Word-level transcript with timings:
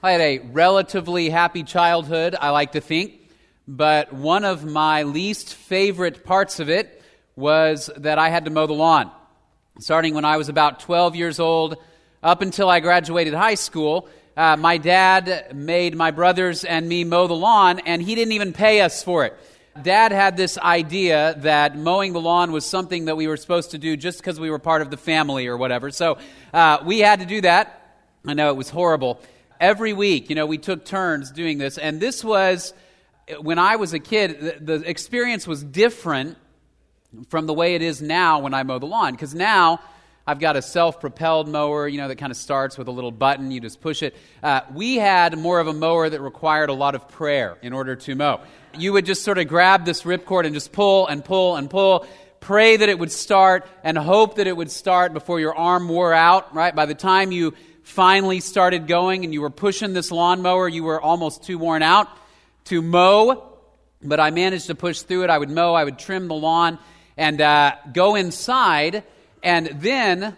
I 0.00 0.12
had 0.12 0.20
a 0.20 0.38
relatively 0.38 1.28
happy 1.28 1.64
childhood, 1.64 2.36
I 2.40 2.50
like 2.50 2.72
to 2.72 2.80
think, 2.80 3.18
but 3.66 4.12
one 4.12 4.44
of 4.44 4.64
my 4.64 5.02
least 5.02 5.54
favorite 5.54 6.24
parts 6.24 6.60
of 6.60 6.70
it 6.70 7.02
was 7.34 7.90
that 7.96 8.16
I 8.16 8.28
had 8.28 8.44
to 8.44 8.52
mow 8.52 8.68
the 8.68 8.74
lawn. 8.74 9.10
Starting 9.80 10.14
when 10.14 10.24
I 10.24 10.36
was 10.36 10.48
about 10.48 10.78
12 10.78 11.16
years 11.16 11.40
old, 11.40 11.78
up 12.22 12.42
until 12.42 12.70
I 12.70 12.78
graduated 12.78 13.34
high 13.34 13.56
school, 13.56 14.08
uh, 14.36 14.56
my 14.56 14.78
dad 14.78 15.52
made 15.52 15.96
my 15.96 16.12
brothers 16.12 16.64
and 16.64 16.88
me 16.88 17.02
mow 17.02 17.26
the 17.26 17.34
lawn, 17.34 17.80
and 17.80 18.00
he 18.00 18.14
didn't 18.14 18.34
even 18.34 18.52
pay 18.52 18.82
us 18.82 19.02
for 19.02 19.24
it. 19.24 19.36
Dad 19.82 20.12
had 20.12 20.36
this 20.36 20.58
idea 20.58 21.34
that 21.38 21.76
mowing 21.76 22.12
the 22.12 22.20
lawn 22.20 22.52
was 22.52 22.64
something 22.64 23.06
that 23.06 23.16
we 23.16 23.26
were 23.26 23.36
supposed 23.36 23.72
to 23.72 23.78
do 23.78 23.96
just 23.96 24.18
because 24.20 24.38
we 24.38 24.48
were 24.48 24.60
part 24.60 24.80
of 24.80 24.92
the 24.92 24.96
family 24.96 25.48
or 25.48 25.56
whatever. 25.56 25.90
So 25.90 26.18
uh, 26.54 26.78
we 26.84 27.00
had 27.00 27.18
to 27.18 27.26
do 27.26 27.40
that. 27.40 27.74
I 28.24 28.34
know 28.34 28.50
it 28.50 28.56
was 28.56 28.70
horrible. 28.70 29.20
Every 29.60 29.92
week, 29.92 30.30
you 30.30 30.36
know, 30.36 30.46
we 30.46 30.58
took 30.58 30.84
turns 30.84 31.30
doing 31.32 31.58
this, 31.58 31.78
and 31.78 32.00
this 32.00 32.22
was 32.22 32.72
when 33.40 33.58
I 33.58 33.76
was 33.76 33.92
a 33.92 33.98
kid. 33.98 34.40
The, 34.40 34.78
the 34.78 34.88
experience 34.88 35.46
was 35.46 35.64
different 35.64 36.38
from 37.28 37.46
the 37.46 37.54
way 37.54 37.74
it 37.74 37.82
is 37.82 38.00
now 38.00 38.40
when 38.40 38.54
I 38.54 38.62
mow 38.62 38.78
the 38.78 38.86
lawn, 38.86 39.12
because 39.12 39.34
now 39.34 39.80
I've 40.28 40.38
got 40.38 40.56
a 40.56 40.62
self 40.62 41.00
propelled 41.00 41.48
mower, 41.48 41.88
you 41.88 41.96
know, 41.96 42.06
that 42.08 42.16
kind 42.16 42.30
of 42.30 42.36
starts 42.36 42.76
with 42.76 42.86
a 42.86 42.90
little 42.90 43.10
button. 43.10 43.50
You 43.50 43.60
just 43.60 43.80
push 43.80 44.02
it. 44.02 44.14
Uh, 44.42 44.60
we 44.74 44.96
had 44.96 45.38
more 45.38 45.58
of 45.58 45.68
a 45.68 45.72
mower 45.72 46.08
that 46.08 46.20
required 46.20 46.68
a 46.68 46.74
lot 46.74 46.94
of 46.94 47.08
prayer 47.08 47.56
in 47.62 47.72
order 47.72 47.96
to 47.96 48.14
mow. 48.14 48.42
You 48.76 48.92
would 48.92 49.06
just 49.06 49.24
sort 49.24 49.38
of 49.38 49.48
grab 49.48 49.86
this 49.86 50.02
ripcord 50.02 50.44
and 50.44 50.54
just 50.54 50.70
pull 50.70 51.06
and 51.06 51.24
pull 51.24 51.56
and 51.56 51.70
pull, 51.70 52.06
pray 52.40 52.76
that 52.76 52.88
it 52.90 52.98
would 52.98 53.10
start, 53.10 53.66
and 53.82 53.96
hope 53.96 54.36
that 54.36 54.46
it 54.46 54.56
would 54.56 54.70
start 54.70 55.14
before 55.14 55.40
your 55.40 55.56
arm 55.56 55.88
wore 55.88 56.12
out, 56.12 56.54
right? 56.54 56.74
By 56.74 56.84
the 56.84 56.94
time 56.94 57.32
you 57.32 57.54
finally 57.88 58.40
started 58.40 58.86
going 58.86 59.24
and 59.24 59.32
you 59.32 59.40
were 59.40 59.50
pushing 59.50 59.92
this 59.92 60.12
lawnmower, 60.12 60.68
you 60.68 60.84
were 60.84 61.00
almost 61.00 61.42
too 61.44 61.58
worn 61.58 61.82
out 61.82 62.08
to 62.64 62.82
mow. 62.82 63.44
But 64.02 64.20
I 64.20 64.30
managed 64.30 64.66
to 64.66 64.74
push 64.74 65.00
through 65.00 65.24
it. 65.24 65.30
I 65.30 65.38
would 65.38 65.50
mow, 65.50 65.74
I 65.74 65.84
would 65.84 65.98
trim 65.98 66.28
the 66.28 66.34
lawn, 66.34 66.78
and 67.16 67.40
uh, 67.40 67.74
go 67.92 68.14
inside 68.14 69.02
and 69.42 69.66
then 69.80 70.36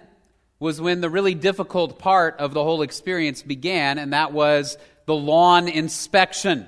was 0.59 0.81
when 0.81 1.01
the 1.01 1.11
really 1.11 1.35
difficult 1.35 1.99
part 1.99 2.37
of 2.39 2.55
the 2.55 2.63
whole 2.63 2.83
experience 2.83 3.43
began, 3.43 3.99
and 3.99 4.13
that 4.13 4.33
was 4.33 4.79
the 5.07 5.15
lawn 5.15 5.69
inspection. 5.69 6.67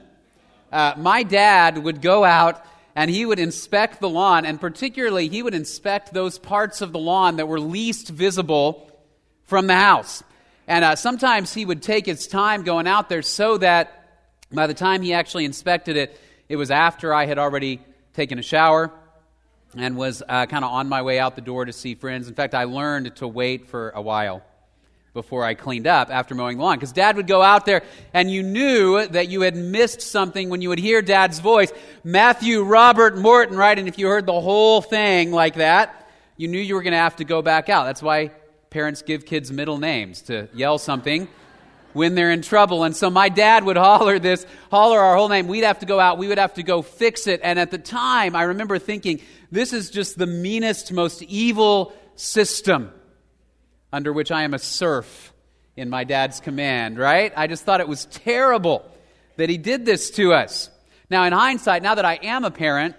Uh, 0.71 0.95
my 0.97 1.23
dad 1.23 1.79
would 1.79 2.03
go 2.03 2.25
out 2.25 2.65
and 2.95 3.11
he 3.11 3.25
would 3.25 3.39
inspect 3.39 4.01
the 4.01 4.09
lawn, 4.09 4.45
and 4.45 4.61
particularly 4.61 5.29
he 5.29 5.43
would 5.43 5.55
inspect 5.55 6.13
those 6.13 6.39
parts 6.39 6.81
of 6.81 6.93
the 6.93 6.99
lawn 6.99 7.37
that 7.37 7.49
were 7.49 7.61
least 7.61 8.09
visible 8.09 8.91
from 9.45 9.67
the 9.67 9.77
house. 9.77 10.23
And 10.67 10.85
uh, 10.85 10.97
sometimes 10.97 11.53
he 11.53 11.65
would 11.65 11.83
take 11.83 12.07
his 12.07 12.27
time 12.27 12.63
going 12.63 12.87
out 12.87 13.09
there 13.09 13.23
so 13.23 13.59
that 13.59 13.99
by 14.53 14.67
the 14.67 14.75
time 14.75 15.03
he 15.03 15.13
actually 15.13 15.45
inspected 15.45 15.97
it, 15.97 16.19
it 16.49 16.57
was 16.57 16.71
after 16.71 17.13
I 17.13 17.27
had 17.27 17.39
already 17.39 17.81
taken 18.15 18.39
a 18.39 18.43
shower 18.43 18.91
and 19.77 19.97
was 19.97 20.23
uh, 20.29 20.47
kind 20.47 20.65
of 20.65 20.71
on 20.71 20.89
my 20.89 21.03
way 21.03 21.19
out 21.19 21.35
the 21.35 21.43
door 21.43 21.65
to 21.65 21.73
see 21.73 21.95
friends. 21.95 22.29
In 22.29 22.35
fact, 22.35 22.55
I 22.55 22.65
learned 22.65 23.17
to 23.17 23.29
wait 23.29 23.69
for 23.69 23.91
a 23.91 24.03
while 24.03 24.43
before 25.15 25.45
I 25.45 25.55
cleaned 25.55 25.87
up 25.87 26.11
after 26.11 26.35
mowing 26.35 26.57
the 26.57 26.63
lawn. 26.63 26.77
Because 26.77 26.93
dad 26.93 27.17
would 27.17 27.27
go 27.27 27.43
out 27.43 27.67
there 27.67 27.83
and 28.15 28.31
you 28.31 28.43
knew 28.43 29.07
that 29.07 29.29
you 29.29 29.43
had 29.43 29.57
missed 29.57 30.01
something 30.01 30.49
when 30.49 30.63
you 30.63 30.69
would 30.71 30.79
hear 30.79 31.03
dad's 31.03 31.39
voice 31.39 31.73
Matthew, 32.05 32.63
Robert, 32.63 33.17
Morton, 33.17 33.57
right? 33.57 33.79
And 33.79 33.89
if 33.89 33.99
you 33.99 34.09
heard 34.09 34.27
the 34.27 34.41
whole 34.41 34.81
thing 34.81 35.33
like 35.33 35.55
that, 35.55 36.09
you 36.37 36.49
knew 36.49 36.59
you 36.59 36.75
were 36.75 36.83
going 36.83 36.93
to 36.93 36.99
have 36.99 37.17
to 37.17 37.25
go 37.25 37.43
back 37.43 37.69
out. 37.69 37.85
That's 37.85 38.03
why 38.03 38.31
parents 38.73 39.03
give 39.03 39.27
kids 39.27 39.53
middle 39.53 39.79
names 39.79 40.23
to 40.23 40.49
yell 40.55 40.79
something 40.79 41.29
when 41.93 42.15
they're 42.15 42.31
in 42.31 42.43
trouble. 42.43 42.85
And 42.85 42.97
so 42.97 43.11
my 43.11 43.29
dad 43.29 43.65
would 43.65 43.77
holler 43.77 44.19
this, 44.19 44.47
holler 44.71 44.99
our 44.99 45.15
whole 45.15 45.29
name. 45.29 45.47
We'd 45.47 45.65
have 45.65 45.81
to 45.81 45.87
go 45.87 46.01
out. 46.01 46.19
We 46.19 46.27
would 46.29 46.39
have 46.39 46.55
to 46.55 46.63
go 46.63 46.83
fix 46.83 47.27
it. 47.27 47.41
And 47.45 47.59
at 47.59 47.71
the 47.71 47.79
time, 47.79 48.35
I 48.35 48.45
remember 48.45 48.79
thinking, 48.79 49.21
this 49.51 49.73
is 49.73 49.91
just 49.91 50.19
the 50.19 50.27
meanest, 50.27 50.93
most 50.93 51.23
evil 51.23 51.93
system 52.17 52.91
under 53.93 54.13
which 54.13 54.31
I 54.31 54.43
am 54.43 54.55
a 54.55 54.59
serf 54.59 55.33
in 55.77 55.91
my 55.91 56.05
dad's 56.05 56.41
command, 56.41 56.99
right? 56.99 57.33
I 57.37 57.47
just 57.47 57.65
thought 57.65 57.81
it 57.81 57.89
was 57.89 58.07
terrible 58.07 58.91
that 59.37 59.51
he 59.51 59.59
did 59.59 59.85
this 59.85 60.11
to 60.13 60.33
us. 60.33 60.71
Now, 61.11 61.25
in 61.25 61.33
hindsight, 61.35 61.83
now 61.83 61.95
that 61.95 62.07
I 62.07 62.19
am 62.23 62.45
a 62.45 62.51
parent, 62.51 62.97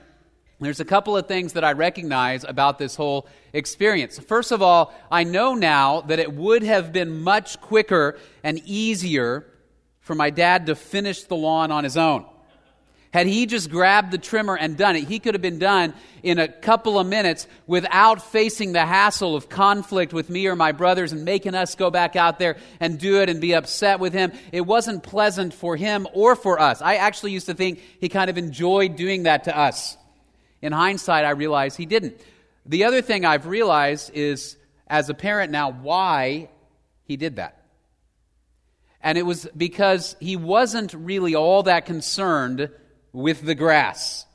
there's 0.64 0.80
a 0.80 0.86
couple 0.86 1.18
of 1.18 1.28
things 1.28 1.54
that 1.54 1.64
I 1.64 1.74
recognize 1.74 2.44
about 2.44 2.78
this 2.78 2.96
whole 2.96 3.28
experience. 3.54 4.20
First 4.20 4.52
of 4.52 4.62
all, 4.62 4.94
I 5.12 5.24
know 5.24 5.56
now 5.56 6.02
that 6.02 6.20
it 6.20 6.34
would 6.34 6.64
have 6.64 6.94
been 6.94 7.22
much 7.22 7.60
quicker 7.62 8.18
and 8.44 8.62
easier 8.66 9.46
for 10.02 10.16
my 10.16 10.30
dad 10.30 10.68
to 10.68 10.76
finish 10.76 11.24
the 11.24 11.36
lawn 11.36 11.72
on 11.72 11.84
his 11.84 11.98
own. 11.98 12.26
Had 13.14 13.28
he 13.28 13.46
just 13.46 13.70
grabbed 13.70 14.12
the 14.12 14.18
trimmer 14.18 14.58
and 14.58 14.76
done 14.76 14.96
it, 14.96 15.04
he 15.04 15.20
could 15.20 15.36
have 15.36 15.42
been 15.42 15.60
done 15.60 15.94
in 16.24 16.40
a 16.40 16.48
couple 16.48 16.98
of 16.98 17.06
minutes 17.06 17.48
without 17.68 18.24
facing 18.24 18.74
the 18.74 18.88
hassle 18.88 19.36
of 19.36 19.50
conflict 19.50 20.14
with 20.14 20.32
me 20.32 20.48
or 20.48 20.56
my 20.56 20.72
brothers 20.72 21.12
and 21.12 21.24
making 21.24 21.54
us 21.54 21.76
go 21.76 21.92
back 21.92 22.16
out 22.16 22.40
there 22.40 22.58
and 22.80 22.98
do 22.98 23.22
it 23.22 23.30
and 23.30 23.40
be 23.40 23.54
upset 23.54 24.00
with 24.00 24.14
him. 24.14 24.32
It 24.52 24.62
wasn't 24.62 25.04
pleasant 25.04 25.54
for 25.54 25.76
him 25.76 26.08
or 26.14 26.36
for 26.36 26.60
us. 26.60 26.82
I 26.82 26.96
actually 26.96 27.34
used 27.34 27.46
to 27.46 27.54
think 27.54 27.82
he 28.00 28.10
kind 28.10 28.32
of 28.32 28.38
enjoyed 28.40 28.96
doing 28.96 29.24
that 29.24 29.44
to 29.44 29.56
us. 29.56 29.96
In 30.64 30.72
hindsight, 30.72 31.26
I 31.26 31.32
realize 31.32 31.76
he 31.76 31.86
didn't. 31.86 32.20
The 32.66 32.86
other 32.86 33.02
thing 33.02 33.26
I've 33.26 33.48
realized 33.48 34.12
is, 34.14 34.56
as 34.88 35.10
a 35.10 35.14
parent 35.14 35.52
now, 35.52 35.72
why 35.72 36.50
he 37.04 37.18
did 37.18 37.36
that. 37.36 37.66
And 39.02 39.18
it 39.18 39.26
was 39.26 39.46
because 39.58 40.16
he 40.22 40.38
wasn't 40.38 40.94
really 40.94 41.36
all 41.36 41.64
that 41.64 41.86
concerned 41.86 42.70
with 43.12 43.42
the 43.42 43.56
grass. 43.56 44.26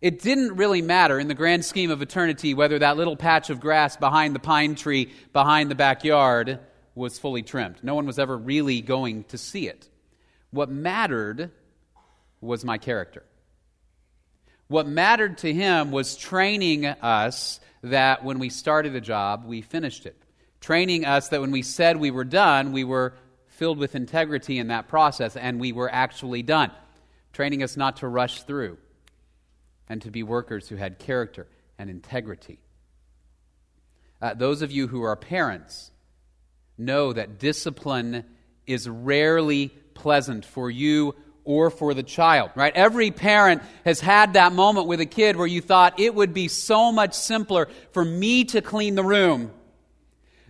It 0.00 0.22
didn't 0.22 0.54
really 0.54 0.80
matter 0.80 1.18
in 1.18 1.26
the 1.26 1.34
grand 1.34 1.64
scheme 1.64 1.90
of 1.90 2.02
eternity 2.02 2.54
whether 2.54 2.78
that 2.78 2.96
little 2.96 3.16
patch 3.16 3.50
of 3.50 3.58
grass 3.58 3.96
behind 3.96 4.36
the 4.36 4.38
pine 4.38 4.76
tree 4.76 5.12
behind 5.32 5.72
the 5.72 5.74
backyard 5.74 6.60
was 6.94 7.18
fully 7.18 7.42
trimmed. 7.42 7.82
No 7.82 7.96
one 7.96 8.06
was 8.06 8.20
ever 8.20 8.38
really 8.38 8.80
going 8.80 9.24
to 9.24 9.38
see 9.38 9.66
it. 9.66 9.88
What 10.52 10.70
mattered 10.70 11.50
was 12.40 12.64
my 12.64 12.78
character. 12.78 13.24
What 14.68 14.86
mattered 14.86 15.38
to 15.38 15.52
him 15.52 15.90
was 15.90 16.16
training 16.16 16.86
us 16.86 17.58
that 17.82 18.22
when 18.22 18.38
we 18.38 18.50
started 18.50 18.94
a 18.94 19.00
job, 19.00 19.44
we 19.46 19.62
finished 19.62 20.04
it. 20.06 20.16
Training 20.60 21.04
us 21.04 21.28
that 21.28 21.40
when 21.40 21.50
we 21.50 21.62
said 21.62 21.96
we 21.96 22.10
were 22.10 22.24
done, 22.24 22.72
we 22.72 22.84
were 22.84 23.14
filled 23.46 23.78
with 23.78 23.94
integrity 23.94 24.58
in 24.58 24.68
that 24.68 24.86
process 24.88 25.36
and 25.36 25.58
we 25.58 25.72
were 25.72 25.90
actually 25.90 26.42
done. 26.42 26.70
Training 27.32 27.62
us 27.62 27.76
not 27.76 27.96
to 27.98 28.08
rush 28.08 28.42
through 28.42 28.78
and 29.88 30.02
to 30.02 30.10
be 30.10 30.22
workers 30.22 30.68
who 30.68 30.76
had 30.76 30.98
character 30.98 31.46
and 31.78 31.88
integrity. 31.88 32.58
Uh, 34.20 34.34
those 34.34 34.62
of 34.62 34.70
you 34.70 34.88
who 34.88 35.02
are 35.02 35.16
parents 35.16 35.90
know 36.76 37.12
that 37.12 37.38
discipline 37.38 38.24
is 38.66 38.88
rarely 38.88 39.68
pleasant 39.94 40.44
for 40.44 40.70
you 40.70 41.14
or 41.48 41.70
for 41.70 41.94
the 41.94 42.02
child, 42.02 42.50
right? 42.54 42.76
Every 42.76 43.10
parent 43.10 43.62
has 43.86 44.00
had 44.00 44.34
that 44.34 44.52
moment 44.52 44.86
with 44.86 45.00
a 45.00 45.06
kid 45.06 45.34
where 45.34 45.46
you 45.46 45.62
thought 45.62 45.98
it 45.98 46.14
would 46.14 46.34
be 46.34 46.46
so 46.46 46.92
much 46.92 47.14
simpler 47.14 47.68
for 47.92 48.04
me 48.04 48.44
to 48.44 48.60
clean 48.60 48.96
the 48.96 49.02
room 49.02 49.50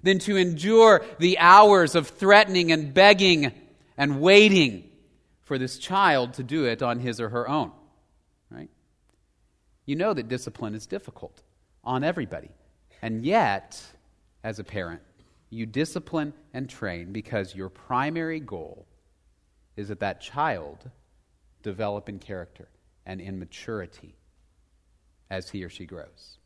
than 0.03 0.19
to 0.19 0.37
endure 0.37 1.07
the 1.21 1.39
hours 1.39 1.95
of 1.95 2.09
threatening 2.09 2.73
and 2.73 2.93
begging 2.93 3.53
and 3.97 4.21
waiting 4.21 4.91
for 5.45 5.57
this 5.57 5.79
child 5.79 6.33
to 6.35 6.43
do 6.43 6.65
it 6.65 6.83
on 6.83 6.99
his 6.99 7.21
or 7.21 7.29
her 7.29 7.49
own, 7.49 7.71
right? 8.51 8.69
You 9.87 9.95
know 9.95 10.13
that 10.13 10.27
discipline 10.27 10.75
is 10.75 10.85
difficult 10.85 11.45
on 11.85 12.03
everybody. 12.03 12.51
And 13.03 13.25
yet, 13.25 13.81
as 14.43 14.59
a 14.59 14.65
parent, 14.65 15.03
you 15.49 15.65
discipline 15.65 16.33
and 16.53 16.69
train 16.69 17.13
because 17.13 17.55
your 17.55 17.69
primary 17.69 18.41
goal 18.41 18.88
is 19.79 19.89
that 19.89 20.01
that 20.01 20.21
child 20.21 20.91
develop 21.63 22.09
in 22.09 22.19
character 22.19 22.69
and 23.07 23.21
in 23.21 23.39
maturity 23.39 24.17
as 25.31 25.49
he 25.51 25.63
or 25.63 25.69
she 25.69 25.87
grows. 25.87 26.39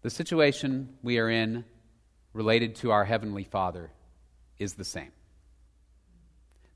The 0.00 0.08
situation 0.08 0.96
we 1.02 1.18
are 1.18 1.28
in 1.28 1.66
related 2.32 2.76
to 2.76 2.92
our 2.92 3.04
Heavenly 3.04 3.44
Father 3.44 3.90
is 4.58 4.72
the 4.72 4.86
same. 4.86 5.12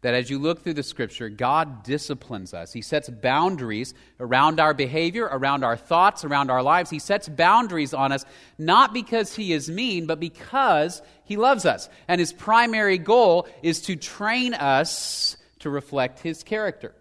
That 0.07 0.15
as 0.15 0.31
you 0.31 0.39
look 0.39 0.63
through 0.63 0.75
the 0.75 0.85
scripture, 0.85 1.29
God 1.29 1.83
disciplines 1.83 2.55
us. 2.55 2.73
He 2.73 2.81
sets 2.81 3.09
boundaries 3.09 3.93
around 4.21 4.61
our 4.61 4.73
behavior, 4.73 5.25
around 5.25 5.65
our 5.65 5.77
thoughts, 5.77 6.25
around 6.25 6.49
our 6.49 6.63
lives. 6.63 6.91
He 6.91 7.01
sets 7.01 7.29
boundaries 7.29 7.93
on 7.93 8.13
us, 8.13 8.25
not 8.57 8.95
because 8.95 9.35
He 9.35 9.53
is 9.53 9.69
mean, 9.69 10.07
but 10.07 10.21
because 10.21 11.03
He 11.25 11.37
loves 11.37 11.67
us. 11.67 11.89
And 12.07 12.21
His 12.21 12.33
primary 12.33 12.99
goal 12.99 13.49
is 13.65 13.81
to 13.81 13.97
train 13.97 14.55
us 14.55 15.37
to 15.59 15.71
reflect 15.71 16.21
His 16.21 16.45
character. 16.45 16.95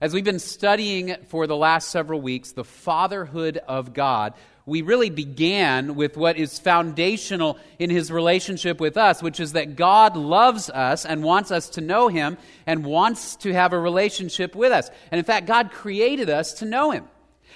As 0.00 0.14
we've 0.14 0.24
been 0.24 0.38
studying 0.38 1.14
for 1.28 1.46
the 1.46 1.58
last 1.58 1.90
several 1.90 2.22
weeks 2.22 2.52
the 2.52 2.64
fatherhood 2.64 3.58
of 3.68 3.92
God, 3.92 4.32
we 4.66 4.82
really 4.82 5.10
began 5.10 5.94
with 5.94 6.16
what 6.16 6.36
is 6.36 6.58
foundational 6.58 7.56
in 7.78 7.88
his 7.88 8.10
relationship 8.10 8.80
with 8.80 8.96
us, 8.96 9.22
which 9.22 9.38
is 9.38 9.52
that 9.52 9.76
God 9.76 10.16
loves 10.16 10.68
us 10.68 11.06
and 11.06 11.22
wants 11.22 11.52
us 11.52 11.70
to 11.70 11.80
know 11.80 12.08
him 12.08 12.36
and 12.66 12.84
wants 12.84 13.36
to 13.36 13.52
have 13.52 13.72
a 13.72 13.78
relationship 13.78 14.56
with 14.56 14.72
us. 14.72 14.90
And 15.12 15.20
in 15.20 15.24
fact, 15.24 15.46
God 15.46 15.70
created 15.70 16.28
us 16.28 16.54
to 16.54 16.64
know 16.64 16.90
him. 16.90 17.04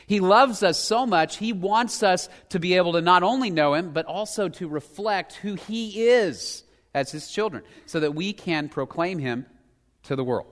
He 0.06 0.20
loves 0.20 0.62
us 0.62 0.78
so 0.78 1.04
much, 1.04 1.36
he 1.36 1.52
wants 1.52 2.02
us 2.02 2.28
to 2.50 2.60
be 2.60 2.74
able 2.74 2.92
to 2.92 3.00
not 3.00 3.22
only 3.24 3.50
know 3.50 3.74
him, 3.74 3.90
but 3.92 4.06
also 4.06 4.48
to 4.48 4.68
reflect 4.68 5.34
who 5.34 5.54
he 5.54 6.08
is 6.08 6.62
as 6.94 7.12
his 7.12 7.30
children, 7.30 7.62
so 7.86 8.00
that 8.00 8.14
we 8.14 8.32
can 8.32 8.68
proclaim 8.68 9.18
him 9.18 9.46
to 10.04 10.16
the 10.16 10.24
world. 10.24 10.48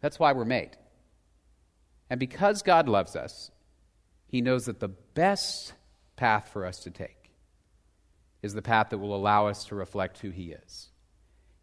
That's 0.00 0.18
why 0.18 0.32
we're 0.32 0.44
made. 0.44 0.70
And 2.08 2.18
because 2.18 2.62
God 2.62 2.88
loves 2.88 3.14
us, 3.14 3.50
he 4.26 4.40
knows 4.40 4.66
that 4.66 4.80
the 4.80 4.88
best 4.88 5.72
path 6.20 6.50
for 6.52 6.66
us 6.66 6.80
to 6.80 6.90
take 6.90 7.32
is 8.42 8.52
the 8.52 8.60
path 8.60 8.90
that 8.90 8.98
will 8.98 9.16
allow 9.16 9.46
us 9.46 9.64
to 9.64 9.74
reflect 9.74 10.18
who 10.18 10.28
He 10.28 10.52
is. 10.52 10.90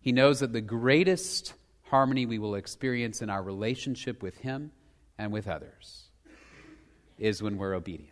He 0.02 0.12
knows 0.12 0.40
that 0.40 0.52
the 0.52 0.62
greatest 0.62 1.54
harmony 1.84 2.26
we 2.26 2.40
will 2.40 2.56
experience 2.56 3.22
in 3.22 3.30
our 3.30 3.44
relationship 3.44 4.24
with 4.24 4.36
Him 4.40 4.72
and 5.16 5.32
with 5.32 5.48
others 5.48 6.10
is 7.20 7.44
when 7.44 7.58
we're 7.58 7.76
obedient 7.76 8.10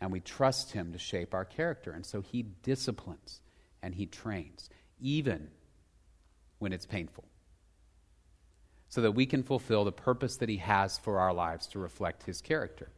and 0.00 0.10
we 0.10 0.20
trust 0.20 0.72
Him 0.72 0.92
to 0.92 0.98
shape 0.98 1.34
our 1.34 1.44
character. 1.44 1.92
And 1.92 2.06
so 2.06 2.22
He 2.22 2.42
disciplines 2.42 3.42
and 3.82 3.94
He 3.94 4.06
trains, 4.06 4.70
even 4.98 5.50
when 6.58 6.72
it's 6.72 6.86
painful, 6.86 7.24
so 8.88 9.02
that 9.02 9.12
we 9.12 9.26
can 9.26 9.42
fulfill 9.42 9.84
the 9.84 9.92
purpose 9.92 10.38
that 10.38 10.48
He 10.48 10.56
has 10.56 10.96
for 10.96 11.18
our 11.18 11.34
lives 11.34 11.66
to 11.68 11.78
reflect 11.78 12.22
His 12.22 12.40
character. 12.40 12.88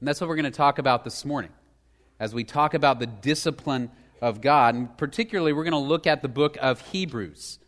And 0.00 0.08
that's 0.08 0.20
what 0.20 0.28
we're 0.28 0.36
going 0.36 0.44
to 0.44 0.50
talk 0.50 0.78
about 0.78 1.04
this 1.04 1.24
morning 1.24 1.50
as 2.20 2.34
we 2.34 2.44
talk 2.44 2.74
about 2.74 2.98
the 2.98 3.06
discipline 3.06 3.90
of 4.20 4.40
God. 4.40 4.74
And 4.74 4.96
particularly, 4.98 5.52
we're 5.52 5.64
going 5.64 5.72
to 5.72 5.78
look 5.78 6.06
at 6.06 6.22
the 6.22 6.28
book 6.28 6.56
of 6.60 6.80
Hebrews. 6.92 7.58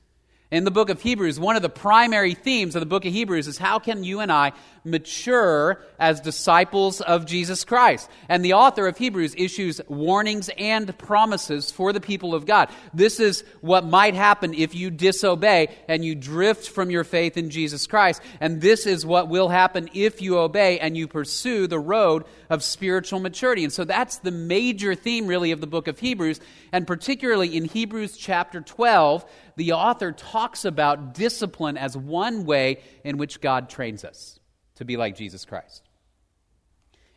In 0.51 0.65
the 0.65 0.71
book 0.71 0.89
of 0.89 1.03
Hebrews, 1.03 1.39
one 1.39 1.57
of 1.57 1.63
the 1.63 1.69
primary 1.69 2.33
themes 2.33 2.75
of 2.75 2.81
the 2.81 2.87
book 2.87 3.05
of 3.05 3.13
Hebrews 3.13 3.49
is 3.49 3.59
how 3.59 3.79
can 3.79 4.03
you 4.03 4.21
and 4.21 4.33
I 4.33 4.53
mature 4.83 5.85
as 5.99 6.23
disciples 6.23 7.03
of 7.03 7.27
Jesus 7.27 7.67
Christ? 7.67 8.09
And 8.31 8.43
the 8.43 8.55
author 8.55 8.87
of 8.87 8.97
Hebrews 8.97 9.35
issues 9.37 9.79
warnings 9.89 10.49
and 10.57 10.97
promises 10.97 11.71
for 11.71 11.93
the 11.93 12.01
people 12.01 12.35
of 12.35 12.47
God. 12.47 12.71
This 12.95 13.21
is 13.21 13.45
what 13.61 13.85
might 13.85 14.15
happen 14.15 14.55
if 14.55 14.75
you 14.75 14.91
disobey 14.91 15.69
and 15.87 16.03
you 16.03 16.15
drift 16.15 16.71
from 16.71 16.91
your 16.91 17.05
faith 17.05 17.37
in 17.37 17.51
Jesus 17.51 17.87
Christ. 17.87 18.23
And 18.41 18.63
this 18.63 18.87
is 18.87 19.05
what 19.05 19.29
will 19.29 19.51
happen 19.51 19.91
if 19.93 20.23
you 20.23 20.39
obey 20.39 20.79
and 20.79 20.97
you 20.97 21.09
pursue 21.09 21.67
the 21.67 21.79
road 21.79 22.25
of 22.49 22.63
spiritual 22.63 23.21
maturity. 23.21 23.65
And 23.65 23.73
so 23.73 23.85
that's 23.85 24.17
the 24.17 24.31
major 24.31 24.95
theme, 24.95 25.27
really, 25.27 25.53
of 25.53 25.61
the 25.61 25.67
book 25.67 25.89
of 25.89 25.99
Hebrews. 25.99 26.41
And 26.73 26.87
particularly 26.87 27.55
in 27.55 27.67
Hebrews 27.67 28.17
chapter 28.17 28.63
12, 28.63 29.27
the 29.59 29.73
author 29.73 30.13
talks 30.13 30.65
about 30.65 31.15
discipline 31.15 31.77
as 31.77 31.97
one 31.97 32.47
way 32.47 32.81
in 33.03 33.19
which 33.19 33.41
God 33.41 33.69
trains 33.69 34.05
us 34.05 34.39
to 34.77 34.85
be 34.85 34.97
like 34.97 35.17
Jesus 35.17 35.45
Christ. 35.45 35.83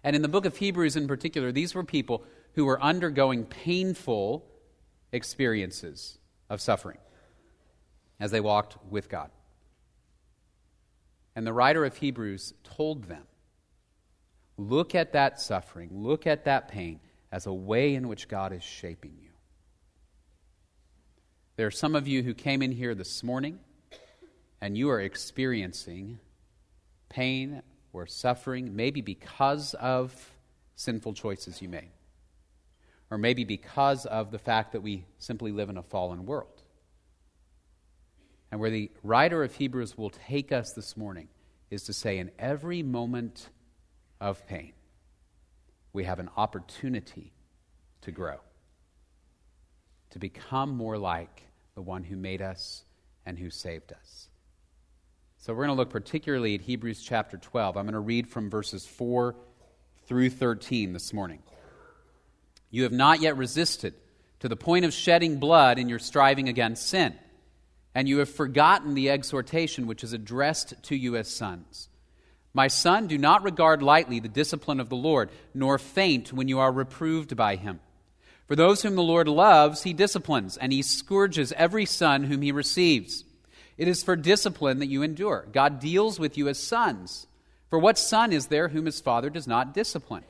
And 0.04 0.16
in 0.16 0.24
the 0.24 0.28
book 0.28 0.46
of 0.46 0.58
Hebrews 0.58 0.96
in 0.96 1.08
particular, 1.08 1.52
these 1.52 1.76
were 1.76 1.84
people 1.84 2.24
who 2.56 2.66
were 2.66 2.82
undergoing 2.82 3.46
painful 3.46 4.44
experiences 5.12 6.18
of 6.50 6.62
suffering 6.62 6.98
as 8.20 8.32
they 8.32 8.42
walked 8.42 8.76
with 8.90 9.08
God. 9.08 9.30
And 11.36 11.46
the 11.46 11.54
writer 11.54 11.86
of 11.86 11.96
Hebrews 11.98 12.56
told 12.64 13.04
them 13.04 13.28
look 14.58 14.96
at 14.96 15.14
that 15.14 15.40
suffering, 15.40 15.90
look 15.92 16.26
at 16.26 16.46
that 16.46 16.70
pain 16.70 17.02
as 17.32 17.46
a 17.46 17.54
way 17.54 17.94
in 17.94 18.08
which 18.08 18.28
God 18.28 18.52
is 18.52 18.64
shaping 18.64 19.14
you. 19.22 19.31
There 21.62 21.68
are 21.68 21.70
some 21.70 21.94
of 21.94 22.08
you 22.08 22.24
who 22.24 22.34
came 22.34 22.64
in 22.64 22.72
here 22.72 22.96
this 22.96 23.22
morning 23.22 23.60
and 24.62 24.76
you 24.76 24.90
are 24.90 25.00
experiencing 25.00 26.18
pain 27.08 27.62
or 27.94 28.08
suffering, 28.08 28.76
maybe 28.76 29.02
because 29.02 29.76
of 29.76 30.32
sinful 30.76 31.14
choices 31.14 31.62
you 31.62 31.70
made, 31.70 31.92
or 33.12 33.20
maybe 33.20 33.44
because 33.44 34.08
of 34.08 34.32
the 34.32 34.40
fact 34.40 34.72
that 34.72 34.82
we 34.82 35.06
simply 35.20 35.52
live 35.52 35.70
in 35.70 35.78
a 35.78 35.84
fallen 35.84 36.26
world. 36.26 36.64
And 38.52 38.60
where 38.60 38.72
the 38.72 38.90
writer 39.04 39.44
of 39.44 39.54
Hebrews 39.54 39.96
will 39.96 40.10
take 40.10 40.52
us 40.52 40.74
this 40.74 40.98
morning 40.98 41.28
is 41.70 41.84
to 41.84 41.94
say, 41.94 42.18
in 42.18 42.32
every 42.40 42.82
moment 42.82 43.50
of 44.20 44.48
pain, 44.48 44.74
we 45.94 46.06
have 46.06 46.18
an 46.18 46.32
opportunity 46.36 47.34
to 48.02 48.12
grow, 48.12 48.38
to 50.10 50.18
become 50.18 50.76
more 50.76 50.98
like 50.98 51.44
the 51.76 51.82
one 51.82 52.04
who 52.04 52.16
made 52.16 52.42
us 52.42 52.84
and 53.26 53.38
who 53.38 53.50
saved 53.50 53.94
us. 53.94 54.28
So 55.38 55.54
we're 55.54 55.66
going 55.66 55.76
to 55.76 55.82
look 55.82 55.90
particularly 55.90 56.56
at 56.56 56.62
Hebrews 56.62 57.02
chapter 57.02 57.38
12. 57.38 57.78
I'm 57.78 57.86
going 57.86 57.94
to 57.94 58.00
read 58.00 58.28
from 58.28 58.50
verses 58.50 58.86
4 58.86 59.36
through 60.06 60.30
13 60.30 60.94
this 60.94 61.14
morning. 61.14 61.40
You 62.70 62.84
have 62.84 62.92
not 62.92 63.22
yet 63.22 63.38
resisted 63.38 63.94
to 64.40 64.50
the 64.50 64.56
point 64.56 64.86
of 64.86 64.94
shedding 64.94 65.38
blood 65.38 65.80
in 65.80 65.90
your 65.90 66.00
striving 66.00 66.50
against 66.50 66.88
sin, 66.88 67.16
and 67.96 68.08
you 68.08 68.20
have 68.20 68.30
forgotten 68.30 68.94
the 68.94 69.10
exhortation 69.10 69.88
which 69.88 70.04
is 70.04 70.14
addressed 70.14 70.74
to 70.84 70.96
you 70.96 71.16
as 71.16 71.28
sons. 71.28 71.90
My 72.54 72.68
son, 72.68 73.08
do 73.08 73.18
not 73.18 73.44
regard 73.44 73.82
lightly 73.82 74.20
the 74.20 74.28
discipline 74.28 74.80
of 74.80 74.90
the 74.90 74.96
Lord, 74.96 75.30
nor 75.54 75.78
faint 75.78 76.34
when 76.34 76.48
you 76.48 76.60
are 76.60 76.72
reproved 76.72 77.36
by 77.36 77.56
him. 77.56 77.80
For 78.52 78.58
those 78.58 78.82
whom 78.82 78.96
the 78.96 79.02
Lord 79.02 79.30
loves, 79.30 79.84
he 79.84 79.94
disciplines, 79.94 80.58
and 80.58 80.74
he 80.74 80.82
scourges 80.82 81.54
every 81.54 81.86
son 81.86 82.26
whom 82.26 82.42
he 82.42 82.52
receives. 82.52 83.24
It 83.78 83.88
is 83.88 84.04
for 84.04 84.18
discipline 84.18 84.80
that 84.80 84.90
you 84.90 85.04
endure. 85.04 85.48
God 85.54 85.80
deals 85.80 86.20
with 86.20 86.38
you 86.38 86.50
as 86.50 86.60
sons. 86.60 87.28
For 87.70 87.80
what 87.80 87.98
son 87.98 88.34
is 88.34 88.48
there 88.48 88.68
whom 88.68 88.88
his 88.88 89.00
father 89.00 89.30
does 89.30 89.48
not 89.48 89.74
discipline? 89.74 90.26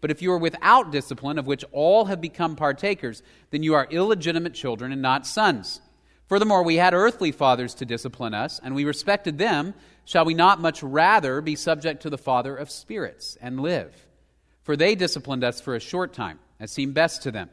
But 0.00 0.10
if 0.10 0.22
you 0.22 0.32
are 0.32 0.38
without 0.38 0.90
discipline, 0.90 1.38
of 1.38 1.46
which 1.46 1.62
all 1.70 2.06
have 2.06 2.22
become 2.22 2.56
partakers, 2.56 3.22
then 3.50 3.62
you 3.62 3.74
are 3.74 3.86
illegitimate 3.90 4.54
children 4.54 4.90
and 4.90 5.02
not 5.02 5.26
sons. 5.26 5.82
Furthermore, 6.26 6.62
we 6.62 6.76
had 6.76 6.94
earthly 6.94 7.32
fathers 7.32 7.74
to 7.74 7.84
discipline 7.84 8.32
us, 8.32 8.58
and 8.64 8.74
we 8.74 8.86
respected 8.86 9.36
them. 9.36 9.74
Shall 10.06 10.24
we 10.24 10.32
not 10.32 10.58
much 10.58 10.82
rather 10.82 11.42
be 11.42 11.54
subject 11.54 12.00
to 12.00 12.08
the 12.08 12.16
Father 12.16 12.56
of 12.56 12.70
spirits 12.70 13.36
and 13.42 13.60
live? 13.60 13.94
For 14.62 14.74
they 14.74 14.94
disciplined 14.94 15.44
us 15.44 15.60
for 15.60 15.76
a 15.76 15.80
short 15.80 16.14
time, 16.14 16.38
as 16.58 16.72
seemed 16.72 16.94
best 16.94 17.22
to 17.24 17.30
them 17.30 17.50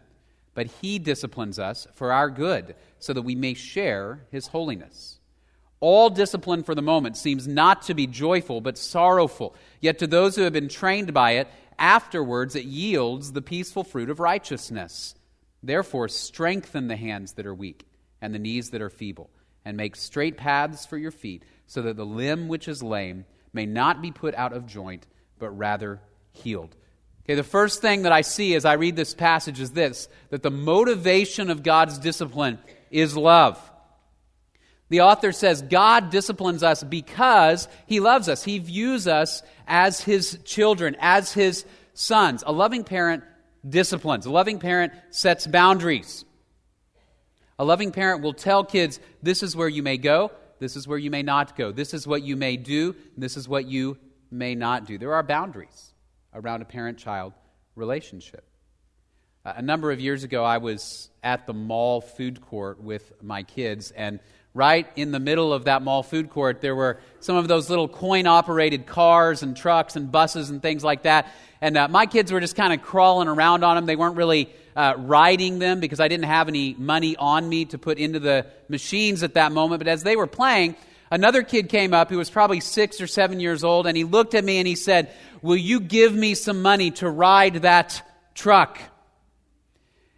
but 0.56 0.68
he 0.82 0.98
disciplines 0.98 1.60
us 1.60 1.86
for 1.94 2.12
our 2.12 2.32
good, 2.32 2.76
so 2.98 3.14
that 3.14 3.22
we 3.22 3.36
may 3.36 3.54
share 3.54 4.26
his 4.32 4.48
holiness. 4.48 5.20
All 5.82 6.10
discipline 6.10 6.64
for 6.64 6.74
the 6.74 6.82
moment 6.82 7.18
seems 7.18 7.48
not 7.48 7.84
to 7.84 7.94
be 7.94 8.08
joyful, 8.08 8.62
but 8.62 8.78
sorrowful. 8.78 9.56
Yet 9.82 10.00
to 10.00 10.08
those 10.08 10.36
who 10.36 10.42
have 10.42 10.54
been 10.54 10.70
trained 10.70 11.14
by 11.14 11.34
it, 11.34 11.48
afterwards 11.78 12.56
it 12.56 12.64
yields 12.64 13.34
the 13.34 13.42
peaceful 13.42 13.84
fruit 13.84 14.10
of 14.10 14.20
righteousness. 14.20 15.14
Therefore, 15.62 16.08
strengthen 16.08 16.88
the 16.88 16.96
hands 16.96 17.34
that 17.34 17.46
are 17.46 17.54
weak 17.54 17.86
and 18.22 18.34
the 18.34 18.40
knees 18.40 18.70
that 18.70 18.82
are 18.82 18.90
feeble, 18.90 19.30
and 19.66 19.76
make 19.76 19.96
straight 19.96 20.38
paths 20.38 20.86
for 20.86 20.98
your 20.98 21.12
feet, 21.12 21.44
so 21.68 21.82
that 21.82 21.98
the 21.98 22.06
limb 22.06 22.48
which 22.48 22.68
is 22.68 22.82
lame 22.82 23.26
may 23.52 23.66
not 23.66 24.02
be 24.02 24.12
put 24.12 24.34
out 24.36 24.54
of 24.54 24.66
joint, 24.66 25.06
but 25.38 25.50
rather 25.50 26.00
healed. 26.32 26.76
Okay, 27.26 27.34
the 27.34 27.44
first 27.44 27.82
thing 27.82 28.04
that 28.04 28.12
I 28.12 28.22
see 28.22 28.54
as 28.54 28.66
I 28.66 28.74
read 28.74 28.96
this 28.96 29.16
passage 29.16 29.60
is 29.60 29.72
this 29.72 30.08
that 30.30 30.44
the 30.44 30.52
motivation 30.52 31.50
of 31.50 31.64
God's 31.64 31.98
discipline 31.98 32.60
is 32.92 33.18
love. 33.18 33.60
The 34.90 35.02
author 35.02 35.32
says 35.32 35.64
God 35.64 36.12
disciplines 36.12 36.62
us 36.62 36.84
because 36.84 37.68
he 37.88 38.00
loves 38.00 38.30
us. 38.30 38.44
He 38.44 38.60
views 38.60 39.08
us 39.08 39.42
as 39.68 40.02
his 40.02 40.38
children, 40.46 40.96
as 41.00 41.34
his 41.34 41.66
sons. 41.96 42.44
A 42.46 42.52
loving 42.52 42.84
parent 42.84 43.24
disciplines, 43.68 44.28
a 44.28 44.32
loving 44.32 44.60
parent 44.60 44.94
sets 45.10 45.48
boundaries. 45.48 46.24
A 47.58 47.66
loving 47.66 47.92
parent 47.92 48.22
will 48.22 48.34
tell 48.34 48.64
kids, 48.64 49.00
this 49.24 49.42
is 49.42 49.56
where 49.56 49.70
you 49.70 49.82
may 49.82 49.98
go, 49.98 50.30
this 50.60 50.76
is 50.76 50.88
where 50.88 51.00
you 51.00 51.10
may 51.10 51.24
not 51.24 51.56
go, 51.56 51.72
this 51.72 51.96
is 51.96 52.06
what 52.06 52.22
you 52.22 52.36
may 52.36 52.56
do, 52.56 52.96
this 53.18 53.36
is 53.36 53.50
what 53.50 53.66
you 53.66 53.98
may 54.30 54.54
not 54.54 54.86
do. 54.86 55.00
There 55.00 55.16
are 55.16 55.24
boundaries 55.24 55.95
around 56.36 56.62
a 56.62 56.66
parent 56.66 56.98
child 56.98 57.34
relationship. 57.76 58.44
Uh, 59.46 59.54
a 59.56 59.62
number 59.62 59.92
of 59.92 60.00
years 60.00 60.24
ago, 60.24 60.44
I 60.44 60.58
was 60.58 61.10
at 61.24 61.48
the 61.48 61.54
mall 61.54 62.02
food 62.02 62.42
court 62.42 62.82
with 62.82 63.12
my 63.22 63.44
kids, 63.44 63.92
and 63.92 64.20
right 64.54 64.88
in 64.96 65.12
the 65.12 65.20
middle 65.20 65.54
of 65.54 65.66
that 65.66 65.82
mall 65.82 66.04
food 66.04 66.30
court, 66.30 66.62
there 66.62 66.76
were 66.76 67.00
some 67.20 67.36
of 67.36 67.48
those 67.48 67.70
little 67.70 67.88
coin 67.88 68.28
operated 68.28 68.86
cars 68.86 69.44
and 69.44 69.56
trucks 69.56 69.96
and 69.96 70.12
buses 70.12 70.50
and 70.50 70.62
things 70.62 70.84
like 70.84 71.04
that. 71.04 71.32
And 71.62 71.78
uh, 71.78 71.88
my 71.88 72.06
kids 72.06 72.32
were 72.32 72.40
just 72.40 72.56
kind 72.56 72.74
of 72.74 72.82
crawling 72.82 73.28
around 73.28 73.64
on 73.64 73.76
them. 73.76 73.86
They 73.86 73.96
weren't 73.96 74.16
really 74.16 74.50
uh, 74.76 74.96
riding 74.98 75.60
them 75.60 75.80
because 75.80 76.00
I 76.00 76.08
didn't 76.08 76.26
have 76.26 76.48
any 76.48 76.74
money 76.78 77.16
on 77.16 77.48
me 77.48 77.66
to 77.66 77.78
put 77.78 77.98
into 77.98 78.20
the 78.20 78.46
machines 78.68 79.24
at 79.24 79.36
that 79.36 79.52
moment. 79.52 79.80
But 79.80 79.88
as 79.88 80.04
they 80.04 80.16
were 80.16 80.28
playing, 80.28 80.76
Another 81.12 81.44
kid 81.44 81.70
came 81.70 81.94
up 81.94 82.10
who 82.10 82.18
was 82.18 82.30
probably 82.30 82.60
six 82.60 83.00
or 83.00 83.08
seven 83.08 83.40
years 83.40 83.64
old, 83.64 83.86
and 83.88 83.96
he 83.96 84.04
looked 84.04 84.34
at 84.34 84.44
me 84.44 84.58
and 84.58 84.68
he 84.68 84.76
said, 84.76 85.12
Will 85.42 85.56
you 85.56 85.80
give 85.80 86.14
me 86.14 86.34
some 86.34 86.62
money 86.62 86.92
to 86.92 87.10
ride 87.10 87.56
that 87.56 88.02
truck? 88.34 88.80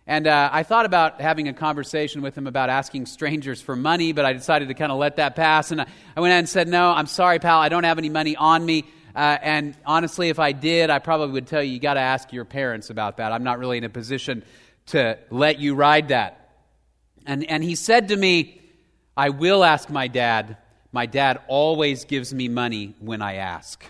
And 0.10 0.26
uh, 0.26 0.50
I 0.54 0.64
thought 0.64 0.86
about 0.86 1.20
having 1.20 1.50
a 1.50 1.54
conversation 1.54 2.22
with 2.22 2.38
him 2.38 2.48
about 2.48 2.70
asking 2.70 3.08
strangers 3.08 3.62
for 3.62 3.76
money, 3.76 4.14
but 4.14 4.24
I 4.24 4.32
decided 4.32 4.70
to 4.70 4.74
kind 4.74 4.90
of 4.90 4.98
let 4.98 5.18
that 5.18 5.36
pass. 5.36 5.72
And 5.72 5.82
I, 5.82 5.86
went 6.16 6.32
ahead 6.32 6.40
and 6.40 6.50
said, 6.50 6.70
No, 6.70 6.92
I'm 6.92 7.08
sorry, 7.08 7.40
pal, 7.40 7.60
I 7.60 7.68
don't 7.68 7.84
have 7.84 7.98
any 7.98 8.10
money 8.10 8.38
on 8.38 8.66
me. 8.66 8.86
Uh, 9.14 9.38
and 9.42 9.76
honestly, 9.86 10.30
if 10.30 10.40
I 10.40 10.54
did, 10.54 10.90
I 10.90 11.00
probably 11.00 11.34
would 11.34 11.48
tell 11.48 11.62
you, 11.62 11.74
you 11.74 11.80
got 11.80 11.96
to 11.96 12.00
ask 12.00 12.32
your 12.32 12.46
parents 12.46 12.90
about 12.90 13.18
that. 13.18 13.34
I'm 13.34 13.44
not 13.44 13.60
really 13.60 13.78
in 13.80 13.84
a 13.84 13.90
position 13.90 14.44
to 14.88 15.18
let 15.30 15.60
you 15.60 15.76
ride 15.76 16.10
that. 16.10 16.52
And, 17.26 17.44
and 17.50 17.62
he 17.62 17.76
said 17.76 18.10
to 18.10 18.16
me, 18.16 18.62
I 19.18 19.30
will 19.30 19.64
ask 19.64 19.90
my 19.90 20.08
dad. 20.08 20.58
My 20.92 21.06
dad 21.06 21.40
always 21.48 22.06
gives 22.06 22.34
me 22.34 22.48
money 22.48 22.96
when 23.00 23.22
I 23.22 23.36
ask. 23.36 23.84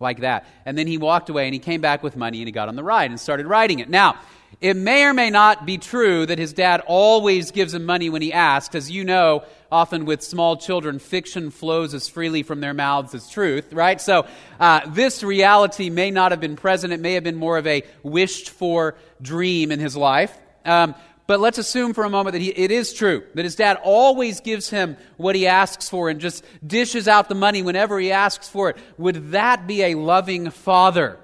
Like 0.00 0.20
that. 0.20 0.46
And 0.64 0.78
then 0.78 0.86
he 0.86 0.96
walked 0.96 1.28
away 1.28 1.46
and 1.46 1.54
he 1.54 1.58
came 1.58 1.80
back 1.80 2.04
with 2.04 2.16
money 2.16 2.38
and 2.38 2.46
he 2.46 2.52
got 2.52 2.68
on 2.68 2.76
the 2.76 2.84
ride 2.84 3.10
and 3.10 3.18
started 3.18 3.46
riding 3.46 3.80
it. 3.80 3.88
Now, 3.88 4.16
it 4.60 4.76
may 4.76 5.04
or 5.04 5.12
may 5.12 5.30
not 5.30 5.66
be 5.66 5.78
true 5.78 6.24
that 6.26 6.38
his 6.38 6.52
dad 6.52 6.82
always 6.86 7.50
gives 7.50 7.74
him 7.74 7.84
money 7.84 8.08
when 8.08 8.22
he 8.22 8.32
asks. 8.32 8.74
As 8.74 8.90
you 8.90 9.04
know, 9.04 9.44
often 9.70 10.04
with 10.04 10.22
small 10.22 10.56
children, 10.56 10.98
fiction 10.98 11.50
flows 11.50 11.94
as 11.94 12.08
freely 12.08 12.42
from 12.42 12.60
their 12.60 12.74
mouths 12.74 13.14
as 13.14 13.28
truth, 13.28 13.72
right? 13.72 14.00
So 14.00 14.26
uh, 14.58 14.88
this 14.88 15.22
reality 15.22 15.90
may 15.90 16.10
not 16.10 16.32
have 16.32 16.40
been 16.40 16.56
present. 16.56 16.92
It 16.92 17.00
may 17.00 17.14
have 17.14 17.24
been 17.24 17.36
more 17.36 17.58
of 17.58 17.66
a 17.66 17.82
wished 18.02 18.50
for 18.50 18.96
dream 19.20 19.70
in 19.70 19.80
his 19.80 19.96
life. 19.96 20.36
Um, 20.64 20.94
but 21.28 21.40
let's 21.40 21.58
assume 21.58 21.92
for 21.92 22.04
a 22.04 22.10
moment 22.10 22.32
that 22.32 22.40
he, 22.40 22.48
it 22.48 22.70
is 22.70 22.94
true, 22.94 23.22
that 23.34 23.44
his 23.44 23.54
dad 23.54 23.78
always 23.84 24.40
gives 24.40 24.70
him 24.70 24.96
what 25.18 25.36
he 25.36 25.46
asks 25.46 25.86
for 25.90 26.08
and 26.08 26.20
just 26.20 26.42
dishes 26.66 27.06
out 27.06 27.28
the 27.28 27.34
money 27.34 27.62
whenever 27.62 28.00
he 28.00 28.10
asks 28.10 28.48
for 28.48 28.70
it. 28.70 28.78
Would 28.96 29.32
that 29.32 29.66
be 29.66 29.82
a 29.82 29.94
loving 29.94 30.48
father? 30.48 31.20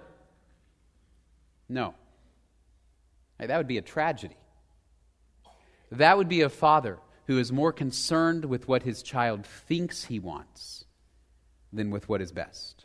No. 1.70 1.94
Hey, 3.38 3.46
that 3.46 3.56
would 3.56 3.66
be 3.66 3.78
a 3.78 3.82
tragedy. 3.82 4.36
That 5.90 6.18
would 6.18 6.28
be 6.28 6.42
a 6.42 6.50
father 6.50 6.98
who 7.26 7.38
is 7.38 7.50
more 7.50 7.72
concerned 7.72 8.44
with 8.44 8.68
what 8.68 8.82
his 8.82 9.02
child 9.02 9.46
thinks 9.46 10.04
he 10.04 10.18
wants 10.18 10.84
than 11.72 11.90
with 11.90 12.10
what 12.10 12.20
is 12.20 12.30
best. 12.30 12.84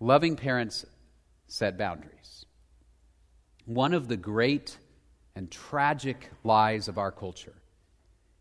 Loving 0.00 0.34
parents 0.34 0.86
set 1.46 1.76
boundaries. 1.76 2.46
One 3.68 3.94
of 3.94 4.08
the 4.08 4.16
great 4.16 4.76
and 5.36 5.50
tragic 5.50 6.30
lies 6.42 6.88
of 6.88 6.98
our 6.98 7.12
culture 7.12 7.54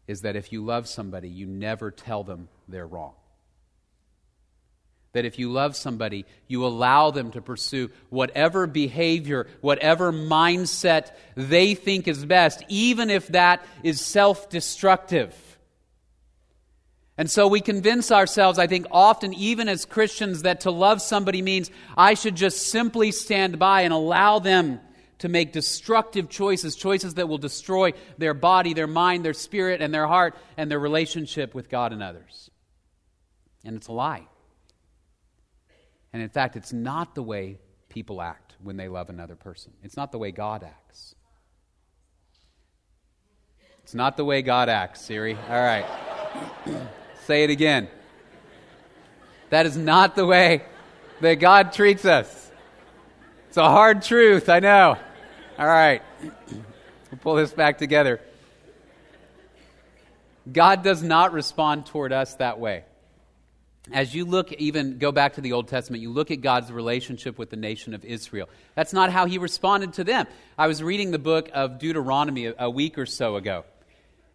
is 0.08 0.22
that 0.22 0.36
if 0.36 0.52
you 0.52 0.66
love 0.66 0.88
somebody, 0.88 1.30
you 1.30 1.46
never 1.46 1.92
tell 1.92 2.24
them 2.24 2.50
they're 2.68 2.88
wrong 2.88 3.14
that 5.18 5.26
if 5.26 5.40
you 5.40 5.52
love 5.52 5.76
somebody, 5.76 6.26
you 6.48 6.64
allow 6.64 7.10
them 7.10 7.32
to 7.32 7.42
pursue 7.42 7.90
whatever 8.12 8.68
behavior, 8.68 9.48
whatever 9.62 10.14
mindset 10.14 11.12
they 11.36 11.74
think 11.74 12.08
is 12.08 12.24
best, 12.24 12.64
even 12.68 13.10
if 13.10 13.28
that 13.30 13.66
is 13.82 14.00
self 14.00 14.48
destructive. 14.48 15.36
And 17.18 17.32
so 17.32 17.48
we 17.48 17.62
convince 17.62 18.12
ourselves, 18.12 18.60
I 18.60 18.68
think, 18.68 18.86
often, 18.92 19.34
even 19.34 19.68
as 19.68 19.86
Christians, 19.86 20.44
that 20.44 20.62
to 20.62 20.72
love 20.72 21.02
somebody 21.02 21.42
means 21.42 21.72
I 21.98 22.14
should 22.14 22.36
just 22.36 22.68
simply 22.68 23.12
stand 23.12 23.58
by 23.58 23.82
and 23.82 23.94
allow 23.94 24.38
them 24.38 24.80
to 25.20 25.30
make 25.30 25.52
destructive 25.52 26.30
choices, 26.30 26.76
choices 26.76 27.16
that 27.16 27.28
will 27.28 27.38
destroy 27.38 27.94
their 28.18 28.34
body, 28.34 28.74
their 28.74 28.88
mind, 28.88 29.26
their 29.26 29.34
spirit, 29.34 29.82
and 29.82 29.94
their 29.94 30.08
heart, 30.08 30.36
and 30.58 30.70
their 30.70 30.80
relationship 30.80 31.56
with 31.56 31.70
God 31.70 31.92
and 31.92 32.04
others. 32.04 32.50
And 33.64 33.76
it's 33.76 33.88
a 33.88 33.94
lie. 33.94 34.28
And 36.14 36.22
in 36.22 36.30
fact, 36.30 36.56
it's 36.56 36.74
not 36.74 37.16
the 37.16 37.24
way 37.24 37.60
people 37.90 38.22
act 38.22 38.56
when 38.62 38.78
they 38.78 38.88
love 38.88 39.10
another 39.10 39.36
person, 39.36 39.74
it's 39.84 39.98
not 39.98 40.12
the 40.12 40.18
way 40.18 40.32
God 40.32 40.64
acts. 40.64 41.16
It's 43.84 43.96
not 43.96 44.18
the 44.18 44.26
way 44.26 44.42
God 44.42 44.68
acts, 44.68 45.00
Siri. 45.00 45.36
All 45.36 45.62
right. 45.62 45.86
Say 47.26 47.46
it 47.46 47.50
again. 47.50 47.88
That 49.50 49.66
is 49.66 49.78
not 49.78 50.16
the 50.16 50.26
way 50.26 50.64
that 51.22 51.36
God 51.36 51.72
treats 51.72 52.04
us. 52.04 52.52
It's 53.48 53.56
a 53.56 53.70
hard 53.70 54.02
truth, 54.02 54.50
I 54.50 54.60
know. 54.60 54.98
All 55.58 55.66
right. 55.66 56.02
We'll 56.22 57.20
pull 57.22 57.36
this 57.36 57.52
back 57.52 57.78
together. 57.78 58.22
God 60.52 60.84
does 60.84 61.04
not 61.04 61.34
respond 61.34 61.88
toward 61.88 62.14
us 62.14 62.36
that 62.36 62.60
way 62.60 62.84
as 63.92 64.14
you 64.14 64.26
look, 64.26 64.52
even 64.54 64.98
go 64.98 65.12
back 65.12 65.34
to 65.34 65.42
the 65.42 65.54
Old 65.54 65.68
Testament, 65.68 66.02
you 66.02 66.12
look 66.12 66.32
at 66.32 66.42
God's 66.42 66.72
relationship 66.72 67.38
with 67.38 67.50
the 67.50 67.56
nation 67.56 67.94
of 67.94 68.04
Israel. 68.04 68.50
That's 68.76 68.94
not 68.94 69.12
how 69.12 69.26
he 69.26 69.38
responded 69.38 69.94
to 69.94 70.04
them. 70.04 70.28
I 70.58 70.68
was 70.68 70.84
reading 70.84 71.12
the 71.12 71.20
book 71.20 71.50
of 71.54 71.80
Deuteronomy 71.80 72.54
a, 72.58 72.70
week 72.70 72.98
or 72.98 73.06
so 73.06 73.36
ago. 73.36 73.64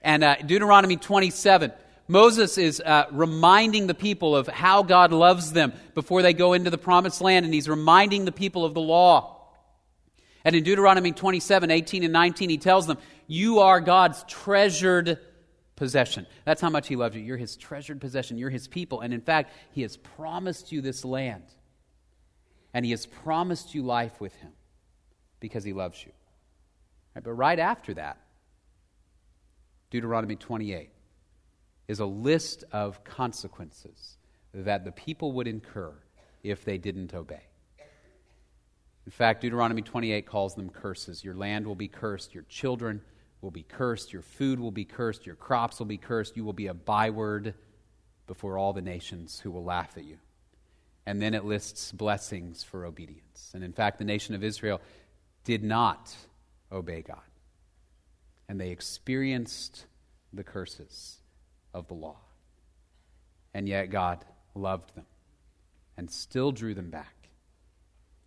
And 0.00 0.25
uh, 0.25 0.37
Deuteronomy 0.37 0.97
27, 0.97 1.73
Moses 2.09 2.59
is 2.59 2.81
uh, 2.81 3.07
reminding 3.11 3.87
the 3.87 3.95
people 3.95 4.35
of 4.35 4.49
how 4.49 4.83
God 4.83 5.12
loves 5.12 5.52
them 5.52 5.73
before 5.95 6.23
they 6.23 6.33
go 6.33 6.55
into 6.55 6.71
the 6.71 6.79
promised 6.79 7.21
land, 7.21 7.45
and 7.45 7.55
he's 7.55 7.69
reminding 7.69 8.25
the 8.25 8.33
people 8.33 8.64
of 8.64 8.75
the 8.75 8.81
law. 8.81 9.41
And 10.44 10.56
in 10.56 10.64
Deuteronomy 10.64 11.12
27, 11.12 11.70
18 11.70 12.04
and 12.04 12.12
19, 12.12 12.50
he 12.50 12.58
tells 12.58 12.87
them, 12.87 12.99
You 13.26 13.61
are 13.61 13.80
God's 13.80 14.25
treasured 14.25 15.18
possession. 15.76 16.26
That's 16.44 16.61
how 16.61 16.70
much 16.70 16.88
He 16.88 16.96
loves 16.96 17.16
you. 17.16 17.22
You're 17.22 17.37
His 17.37 17.56
treasured 17.56 18.00
possession. 18.00 18.38
You're 18.38 18.50
His 18.50 18.68
people. 18.68 19.00
And 19.00 19.14
in 19.14 19.20
fact, 19.20 19.52
He 19.72 19.82
has 19.82 19.96
promised 19.96 20.72
you 20.72 20.80
this 20.80 21.04
land. 21.04 21.44
And 22.75 22.84
He 22.84 22.90
has 22.90 23.06
promised 23.06 23.75
you 23.75 23.82
life 23.82 24.20
with 24.20 24.34
Him 24.37 24.52
because 25.40 25.64
He 25.64 25.72
loves 25.72 26.04
you. 26.04 26.12
Right, 27.14 27.25
but 27.25 27.32
right 27.32 27.58
after 27.58 27.94
that, 27.94 28.18
Deuteronomy 29.90 30.37
28 30.37 30.90
is 31.88 32.00
a 32.00 32.06
list 32.06 32.64
of 32.72 33.04
consequences 33.04 34.16
that 34.54 34.84
the 34.84 34.92
people 34.92 35.32
would 35.32 35.46
incur 35.46 35.92
if 36.42 36.64
they 36.64 36.78
didn't 36.78 37.12
obey. 37.14 37.42
In 39.04 39.12
fact, 39.12 39.40
Deuteronomy 39.40 39.82
28 39.82 40.26
calls 40.26 40.54
them 40.54 40.71
curses. 40.71 41.25
Your 41.25 41.35
land 41.35 41.66
will 41.66 41.75
be 41.75 41.88
cursed, 41.88 42.35
your 42.35 42.44
children 42.44 43.00
will 43.40 43.50
be 43.50 43.64
cursed, 43.64 44.12
your 44.12 44.23
food 44.23 44.61
will 44.61 44.71
be 44.71 44.85
cursed, 44.85 45.26
your 45.26 45.35
crops 45.35 45.78
will 45.78 45.87
be 45.87 45.99
cursed, 45.99 46.37
you 46.37 46.44
will 46.44 46.52
be 46.52 46.68
a 46.68 46.75
byword 46.75 47.54
before 48.28 48.56
all 48.56 48.73
the 48.73 48.82
nations 48.82 49.40
who 49.40 49.50
will 49.50 49.64
laugh 49.64 49.97
at 49.97 50.04
you. 50.04 50.18
And 51.04 51.21
then 51.21 51.35
it 51.35 51.44
lists 51.44 51.90
blessings 51.90 52.62
for 52.62 52.85
obedience. 52.85 53.50
And 53.54 53.64
in 53.64 53.73
fact, 53.73 53.99
the 53.99 54.04
nation 54.04 54.37
of 54.37 54.44
Israel 54.44 54.80
did 55.42 55.64
not 55.64 56.14
obey 56.71 57.02
God. 57.02 57.18
And 58.49 58.61
they 58.61 58.71
experienced 58.71 59.87
the 60.32 60.44
curses 60.44 61.18
of 61.75 61.88
the 61.88 61.94
law. 61.94 62.18
And 63.52 63.68
yet 63.68 63.90
God 63.90 64.25
loved 64.54 64.94
them 64.94 65.06
and 65.97 66.09
still 66.09 66.52
drew 66.52 66.75
them 66.75 66.90
back 66.90 67.22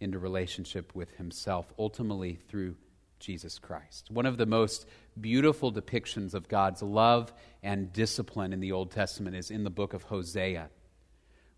into 0.06 0.20
relationship 0.20 0.96
with 0.96 1.12
Himself, 1.18 1.74
ultimately 1.78 2.40
through 2.48 2.76
Jesus 3.20 3.60
Christ. 3.60 4.12
One 4.12 4.26
of 4.26 4.38
the 4.38 4.46
most 4.46 4.86
beautiful 5.20 5.74
depictions 5.74 6.34
of 6.34 6.48
God's 6.48 6.82
love 6.82 7.34
and 7.64 7.92
discipline 7.92 8.54
in 8.54 8.60
the 8.60 8.72
Old 8.72 8.92
Testament 8.92 9.36
is 9.36 9.52
in 9.52 9.64
the 9.64 9.70
book 9.70 9.94
of 9.94 10.04
Hosea, 10.04 10.70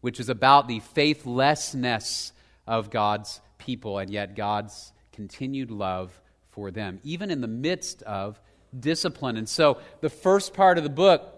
which 0.01 0.20
is 0.20 0.30
about 0.30 0.68
the 0.68 0.80
faithlessness 0.80 2.32
of 2.66 2.89
God's 2.89 3.42
people 3.58 4.00
and 4.00 4.10
yet 4.10 4.36
God's 4.36 4.94
continued 5.12 5.70
love 5.70 6.20
for 6.51 6.72
them, 6.72 7.00
even 7.04 7.30
in 7.30 7.42
the 7.42 7.48
midst 7.48 8.01
of 8.04 8.39
discipline. 8.77 9.36
And 9.36 9.50
so, 9.50 9.80
the 10.00 10.10
first 10.10 10.54
part 10.54 10.77
of 10.77 10.86
the 10.86 10.89
book, 10.89 11.34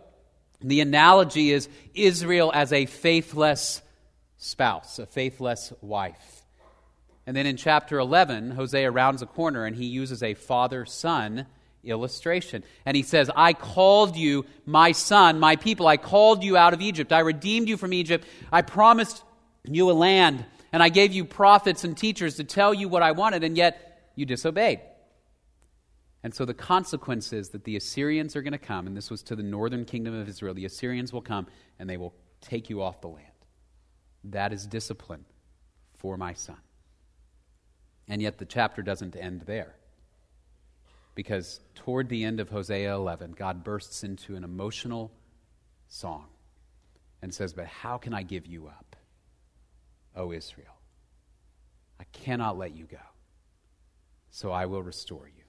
the 0.61 0.81
analogy 0.81 1.51
is 1.51 1.69
Israel 1.95 2.51
as 2.53 2.71
a 2.71 2.85
faithless 2.85 3.81
spouse, 4.37 4.99
a 4.99 5.05
faithless 5.05 5.73
wife. 5.81 6.38
And 7.29 7.35
then 7.35 7.45
in 7.45 7.57
chapter 7.57 7.99
11, 7.99 8.49
Hosea 8.49 8.89
rounds 8.89 9.21
a 9.21 9.27
corner 9.27 9.63
and 9.63 9.75
he 9.75 9.85
uses 9.85 10.23
a 10.23 10.33
father 10.33 10.83
son 10.83 11.45
illustration. 11.83 12.63
And 12.87 12.97
he 12.97 13.03
says, 13.03 13.29
I 13.35 13.53
called 13.53 14.15
you, 14.15 14.47
my 14.65 14.93
son, 14.93 15.39
my 15.39 15.55
people. 15.55 15.85
I 15.85 15.97
called 15.97 16.43
you 16.43 16.57
out 16.57 16.73
of 16.73 16.81
Egypt. 16.81 17.13
I 17.13 17.19
redeemed 17.19 17.69
you 17.69 17.77
from 17.77 17.93
Egypt. 17.93 18.27
I 18.51 18.63
promised 18.63 19.23
you 19.63 19.91
a 19.91 19.93
land. 19.93 20.43
And 20.73 20.81
I 20.81 20.89
gave 20.89 21.13
you 21.13 21.23
prophets 21.23 21.83
and 21.83 21.95
teachers 21.95 22.37
to 22.37 22.43
tell 22.43 22.73
you 22.73 22.89
what 22.89 23.03
I 23.03 23.11
wanted, 23.11 23.43
and 23.43 23.55
yet 23.55 24.11
you 24.15 24.25
disobeyed. 24.25 24.79
And 26.23 26.33
so 26.33 26.45
the 26.45 26.55
consequence 26.55 27.31
is 27.31 27.49
that 27.49 27.63
the 27.63 27.75
Assyrians 27.75 28.35
are 28.35 28.41
going 28.41 28.53
to 28.53 28.57
come, 28.57 28.87
and 28.87 28.97
this 28.97 29.11
was 29.11 29.21
to 29.25 29.35
the 29.35 29.43
northern 29.43 29.85
kingdom 29.85 30.15
of 30.15 30.27
Israel. 30.27 30.55
The 30.55 30.65
Assyrians 30.65 31.13
will 31.13 31.21
come 31.21 31.45
and 31.77 31.87
they 31.87 31.97
will 31.97 32.15
take 32.41 32.71
you 32.71 32.81
off 32.81 33.01
the 33.01 33.07
land. 33.09 33.27
That 34.23 34.51
is 34.51 34.65
discipline 34.65 35.25
for 35.99 36.17
my 36.17 36.33
son. 36.33 36.57
And 38.09 38.21
yet 38.21 38.39
the 38.39 38.45
chapter 38.45 38.81
doesn't 38.81 39.15
end 39.15 39.41
there. 39.41 39.75
Because 41.15 41.59
toward 41.75 42.09
the 42.09 42.23
end 42.23 42.39
of 42.39 42.49
Hosea 42.49 42.93
11, 42.93 43.33
God 43.33 43.63
bursts 43.63 44.03
into 44.03 44.35
an 44.35 44.43
emotional 44.43 45.11
song 45.87 46.25
and 47.21 47.33
says, 47.33 47.53
But 47.53 47.67
how 47.67 47.97
can 47.97 48.13
I 48.13 48.23
give 48.23 48.47
you 48.47 48.67
up, 48.67 48.95
O 50.15 50.31
Israel? 50.31 50.75
I 51.99 52.05
cannot 52.13 52.57
let 52.57 52.75
you 52.75 52.85
go, 52.85 52.97
so 54.31 54.51
I 54.51 54.65
will 54.65 54.81
restore 54.81 55.27
you. 55.27 55.43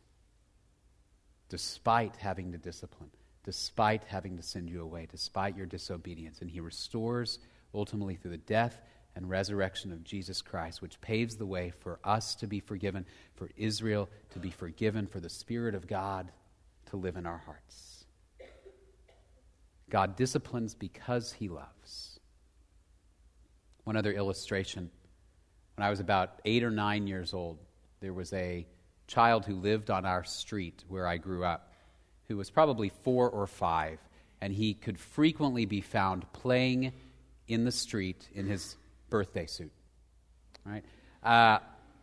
Despite 1.48 2.16
having 2.16 2.52
to 2.52 2.58
discipline, 2.58 3.10
despite 3.44 4.04
having 4.04 4.36
to 4.36 4.42
send 4.42 4.68
you 4.68 4.82
away, 4.82 5.06
despite 5.10 5.56
your 5.56 5.66
disobedience. 5.66 6.40
And 6.40 6.50
he 6.50 6.60
restores 6.60 7.38
ultimately 7.74 8.16
through 8.16 8.32
the 8.32 8.38
death 8.38 8.80
and 9.20 9.28
resurrection 9.28 9.92
of 9.92 10.02
Jesus 10.02 10.40
Christ, 10.40 10.80
which 10.80 11.00
paves 11.02 11.36
the 11.36 11.46
way 11.46 11.72
for 11.80 12.00
us 12.02 12.34
to 12.36 12.46
be 12.46 12.58
forgiven, 12.58 13.04
for 13.34 13.50
Israel 13.56 14.08
to 14.30 14.38
be 14.38 14.50
forgiven, 14.50 15.06
for 15.06 15.20
the 15.20 15.28
Spirit 15.28 15.74
of 15.74 15.86
God 15.86 16.32
to 16.86 16.96
live 16.96 17.16
in 17.16 17.26
our 17.26 17.38
hearts. 17.38 18.06
God 19.90 20.16
disciplines 20.16 20.74
because 20.74 21.32
he 21.32 21.48
loves. 21.48 22.18
One 23.84 23.96
other 23.96 24.12
illustration. 24.12 24.90
When 25.76 25.86
I 25.86 25.90
was 25.90 26.00
about 26.00 26.40
eight 26.46 26.64
or 26.64 26.70
nine 26.70 27.06
years 27.06 27.34
old, 27.34 27.58
there 28.00 28.14
was 28.14 28.32
a 28.32 28.66
child 29.06 29.44
who 29.44 29.54
lived 29.54 29.90
on 29.90 30.06
our 30.06 30.24
street 30.24 30.82
where 30.88 31.06
I 31.06 31.18
grew 31.18 31.44
up, 31.44 31.74
who 32.28 32.38
was 32.38 32.48
probably 32.48 32.88
four 32.88 33.28
or 33.28 33.46
five, 33.46 33.98
and 34.40 34.52
he 34.52 34.72
could 34.72 34.98
frequently 34.98 35.66
be 35.66 35.82
found 35.82 36.32
playing 36.32 36.92
in 37.48 37.64
the 37.64 37.72
street 37.72 38.26
in 38.32 38.46
his 38.46 38.76
birthday 39.10 39.46
suit. 39.46 39.72
Right? 40.64 40.84
Uh, 41.22 41.58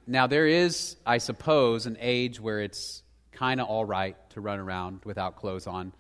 now, 0.06 0.28
there 0.28 0.48
is, 0.48 0.96
I 1.06 1.18
suppose, 1.18 1.86
an 1.86 1.98
age 2.00 2.40
where 2.40 2.62
it's 2.62 3.04
kind 3.32 3.60
of 3.60 3.68
all 3.68 3.86
right 3.86 4.16
to 4.32 4.42
run 4.42 4.60
around 4.60 5.02
without 5.04 5.36
clothes 5.36 5.68
on. 5.68 5.94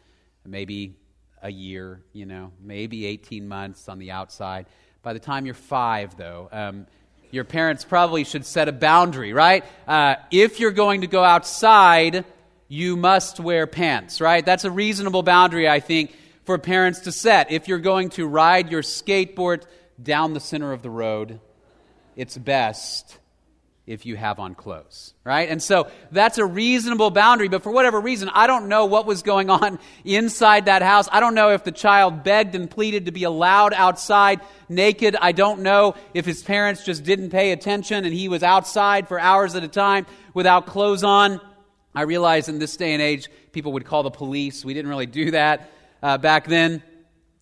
Maybe 0.46 0.96
a 1.42 1.52
year, 1.52 2.02
you 2.14 2.26
know, 2.26 2.52
maybe 2.62 3.06
18 3.06 3.48
months 3.48 3.90
on 3.90 4.00
the 4.00 4.12
outside. 4.12 4.66
By 5.04 5.14
the 5.14 5.20
time 5.20 5.46
you're 5.46 5.56
five, 5.56 6.16
though, 6.18 6.50
um, 6.52 6.88
your 7.32 7.44
parents 7.44 7.84
probably 7.84 8.24
should 8.24 8.46
set 8.46 8.68
a 8.68 8.72
boundary, 8.72 9.34
right? 9.34 9.66
Uh, 9.88 10.16
if 10.32 10.60
you're 10.60 10.72
going 10.72 11.02
to 11.02 11.08
go 11.08 11.24
outside, 11.24 12.26
you 12.68 12.96
must 12.96 13.40
wear 13.40 13.68
pants, 13.68 14.22
right? 14.22 14.46
That's 14.46 14.64
a 14.64 14.72
reasonable 14.72 15.24
boundary, 15.24 15.68
I 15.68 15.80
think, 15.80 16.16
for 16.46 16.58
parents 16.58 17.02
to 17.02 17.12
set. 17.12 17.52
If 17.52 17.68
you're 17.68 17.78
going 17.80 18.10
to 18.12 18.26
ride 18.26 18.72
your 18.72 18.82
skateboard 18.82 19.64
down 20.02 20.34
the 20.34 20.40
center 20.40 20.74
of 20.74 20.82
the 20.82 20.90
road, 20.90 21.40
it's 22.16 22.38
best 22.38 23.20
if 23.88 24.06
you 24.06 24.18
have 24.18 24.38
on 24.38 24.54
clothes, 24.54 25.14
right? 25.24 25.48
And 25.50 25.64
so 25.64 25.90
that's 26.12 26.38
a 26.38 26.46
reasonable 26.46 27.10
boundary, 27.10 27.48
but 27.48 27.64
for 27.64 27.72
whatever 27.72 28.02
reason, 28.02 28.30
I 28.34 28.46
don't 28.46 28.68
know 28.68 28.86
what 28.86 29.06
was 29.06 29.22
going 29.22 29.50
on 29.50 29.80
inside 30.04 30.66
that 30.66 30.82
house. 30.82 31.08
I 31.10 31.22
don't 31.22 31.34
know 31.34 31.52
if 31.52 31.64
the 31.64 31.72
child 31.72 32.22
begged 32.24 32.54
and 32.54 32.70
pleaded 32.70 33.06
to 33.06 33.14
be 33.14 33.24
allowed 33.24 33.74
outside 33.74 34.42
naked. 34.68 35.16
I 35.20 35.32
don't 35.32 35.62
know 35.62 35.96
if 36.14 36.26
his 36.26 36.44
parents 36.44 36.84
just 36.84 37.06
didn't 37.06 37.30
pay 37.30 37.54
attention 37.54 38.04
and 38.04 38.14
he 38.14 38.28
was 38.28 38.44
outside 38.44 39.08
for 39.08 39.20
hours 39.20 39.56
at 39.56 39.64
a 39.64 39.70
time 39.70 40.06
without 40.34 40.68
clothes 40.68 41.06
on. 41.06 41.40
I 41.96 42.02
realize 42.02 42.50
in 42.50 42.60
this 42.60 42.76
day 42.76 42.92
and 42.92 43.02
age, 43.02 43.30
people 43.54 43.72
would 43.72 43.86
call 43.86 44.04
the 44.04 44.12
police. 44.12 44.66
We 44.66 44.74
didn't 44.74 44.90
really 44.90 45.06
do 45.06 45.32
that 45.32 45.72
uh, 46.04 46.18
back 46.18 46.46
then. 46.46 46.84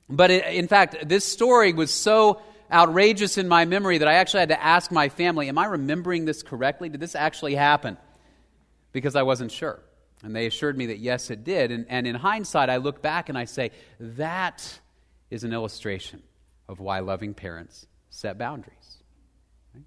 But 0.10 0.32
in 0.32 0.68
fact, 0.68 1.08
this 1.08 1.26
story 1.26 1.74
was 1.74 1.92
so 1.92 2.42
outrageous 2.72 3.38
in 3.38 3.48
my 3.48 3.66
memory 3.66 4.00
that 4.00 4.08
I 4.08 4.16
actually 4.16 4.42
had 4.42 4.50
to 4.50 4.64
ask 4.64 4.92
my 4.92 5.10
family, 5.10 5.50
Am 5.50 5.58
I 5.58 5.66
remembering 5.66 6.26
this 6.26 6.44
correctly? 6.44 6.90
Did 6.90 7.00
this 7.00 7.16
actually 7.16 7.56
happen? 7.56 7.98
Because 8.92 9.16
I 9.16 9.24
wasn't 9.24 9.52
sure. 9.52 9.80
And 10.24 10.36
they 10.36 10.48
assured 10.48 10.78
me 10.78 10.88
that 10.88 11.00
yes, 11.00 11.30
it 11.30 11.44
did. 11.44 11.72
And, 11.72 11.86
and 11.90 12.08
in 12.08 12.16
hindsight, 12.16 12.70
I 12.70 12.78
look 12.78 13.02
back 13.02 13.30
and 13.30 13.38
I 13.38 13.46
say, 13.46 13.72
That 14.00 14.80
is 15.30 15.44
an 15.44 15.54
illustration 15.54 16.22
of 16.68 16.80
why 16.80 17.00
loving 17.00 17.34
parents 17.34 17.88
set 18.10 18.38
boundaries. 18.38 19.04
Right? 19.74 19.84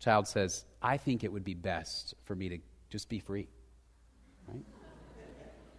Child 0.00 0.28
says, 0.28 0.64
I 0.82 0.96
think 0.98 1.24
it 1.24 1.32
would 1.32 1.44
be 1.44 1.54
best 1.54 2.14
for 2.24 2.34
me 2.34 2.48
to 2.50 2.58
just 2.90 3.08
be 3.08 3.18
free. 3.18 3.48
Right? 4.46 4.62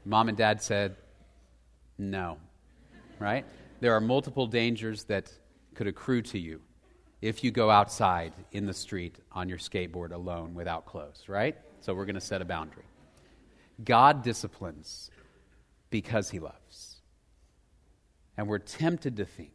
Mom 0.05 0.29
and 0.29 0.37
dad 0.37 0.61
said, 0.61 0.95
No. 1.97 2.37
Right? 3.19 3.45
There 3.79 3.93
are 3.93 4.01
multiple 4.01 4.47
dangers 4.47 5.03
that 5.05 5.31
could 5.75 5.87
accrue 5.87 6.21
to 6.23 6.39
you 6.39 6.61
if 7.21 7.43
you 7.43 7.51
go 7.51 7.69
outside 7.69 8.33
in 8.51 8.65
the 8.65 8.73
street 8.73 9.17
on 9.31 9.49
your 9.49 9.57
skateboard 9.57 10.11
alone 10.11 10.53
without 10.53 10.85
clothes, 10.85 11.23
right? 11.27 11.55
So 11.81 11.93
we're 11.93 12.05
going 12.05 12.15
to 12.15 12.21
set 12.21 12.41
a 12.41 12.45
boundary. 12.45 12.85
God 13.83 14.23
disciplines 14.23 15.11
because 15.89 16.29
he 16.29 16.39
loves. 16.39 16.97
And 18.37 18.47
we're 18.47 18.59
tempted 18.59 19.17
to 19.17 19.25
think 19.25 19.51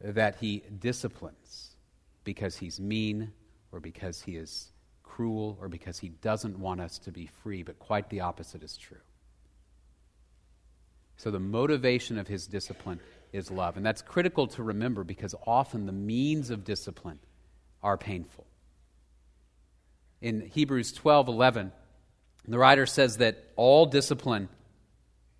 that 0.00 0.36
he 0.36 0.62
disciplines 0.78 1.76
because 2.24 2.56
he's 2.56 2.80
mean 2.80 3.32
or 3.72 3.80
because 3.80 4.22
he 4.22 4.36
is 4.36 4.72
cruel 5.02 5.56
or 5.60 5.68
because 5.68 5.98
he 5.98 6.08
doesn't 6.08 6.58
want 6.58 6.80
us 6.80 6.98
to 6.98 7.12
be 7.12 7.26
free, 7.42 7.62
but 7.62 7.78
quite 7.78 8.10
the 8.10 8.20
opposite 8.20 8.62
is 8.62 8.76
true. 8.76 8.98
So 11.16 11.30
the 11.30 11.40
motivation 11.40 12.18
of 12.18 12.28
his 12.28 12.46
discipline 12.46 13.00
is 13.32 13.50
love. 13.50 13.76
And 13.76 13.84
that's 13.84 14.02
critical 14.02 14.46
to 14.48 14.62
remember 14.62 15.04
because 15.04 15.34
often 15.46 15.86
the 15.86 15.92
means 15.92 16.50
of 16.50 16.64
discipline 16.64 17.18
are 17.82 17.98
painful. 17.98 18.46
In 20.20 20.40
Hebrews 20.40 20.92
12 20.92 21.28
11, 21.28 21.72
the 22.46 22.58
writer 22.58 22.86
says 22.86 23.18
that 23.18 23.42
all 23.56 23.86
discipline 23.86 24.48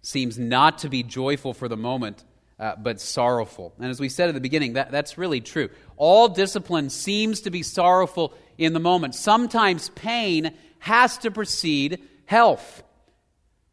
seems 0.03 0.39
not 0.39 0.79
to 0.79 0.89
be 0.89 1.03
joyful 1.03 1.55
for 1.55 1.69
the 1.69 1.77
moment, 1.77 2.25
uh, 2.59 2.75
but 2.77 3.01
sorrowful. 3.01 3.75
And 3.79 3.91
as 3.91 4.01
we 4.01 4.09
said 4.09 4.29
at 4.29 4.35
the 4.35 4.41
beginning, 4.41 4.75
that, 4.75 4.91
that's 4.91 5.17
really 5.17 5.41
true. 5.41 5.71
All 5.97 6.29
discipline 6.29 6.91
seems 6.91 7.43
to 7.43 7.51
be 7.51 7.63
sorrowful 7.63 8.35
in 8.59 8.73
the 8.75 8.81
moment. 8.81 9.15
Sometimes 9.15 9.89
pain 9.91 10.53
has 10.81 11.19
to 11.19 11.31
precede 11.31 12.01
health. 12.27 12.83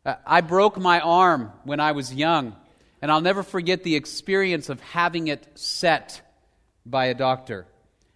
Uh, 0.05 0.15
I 0.25 0.41
broke 0.41 0.79
my 0.79 0.99
arm 0.99 1.51
when 1.63 1.79
I 1.79 1.91
was 1.91 2.13
young. 2.13 2.55
And 3.01 3.11
I'll 3.11 3.21
never 3.21 3.41
forget 3.41 3.83
the 3.83 3.95
experience 3.95 4.69
of 4.69 4.79
having 4.79 5.27
it 5.27 5.47
set 5.55 6.21
by 6.85 7.05
a 7.05 7.13
doctor. 7.13 7.67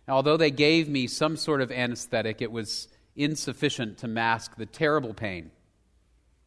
although 0.07 0.37
they 0.37 0.51
gave 0.51 0.87
me 0.87 1.07
some 1.07 1.35
sort 1.35 1.61
of 1.61 1.71
anesthetic, 1.71 2.39
it 2.39 2.51
was 2.51 2.87
insufficient 3.15 3.97
to 3.97 4.07
mask 4.07 4.55
the 4.55 4.67
terrible 4.67 5.15
pain 5.15 5.49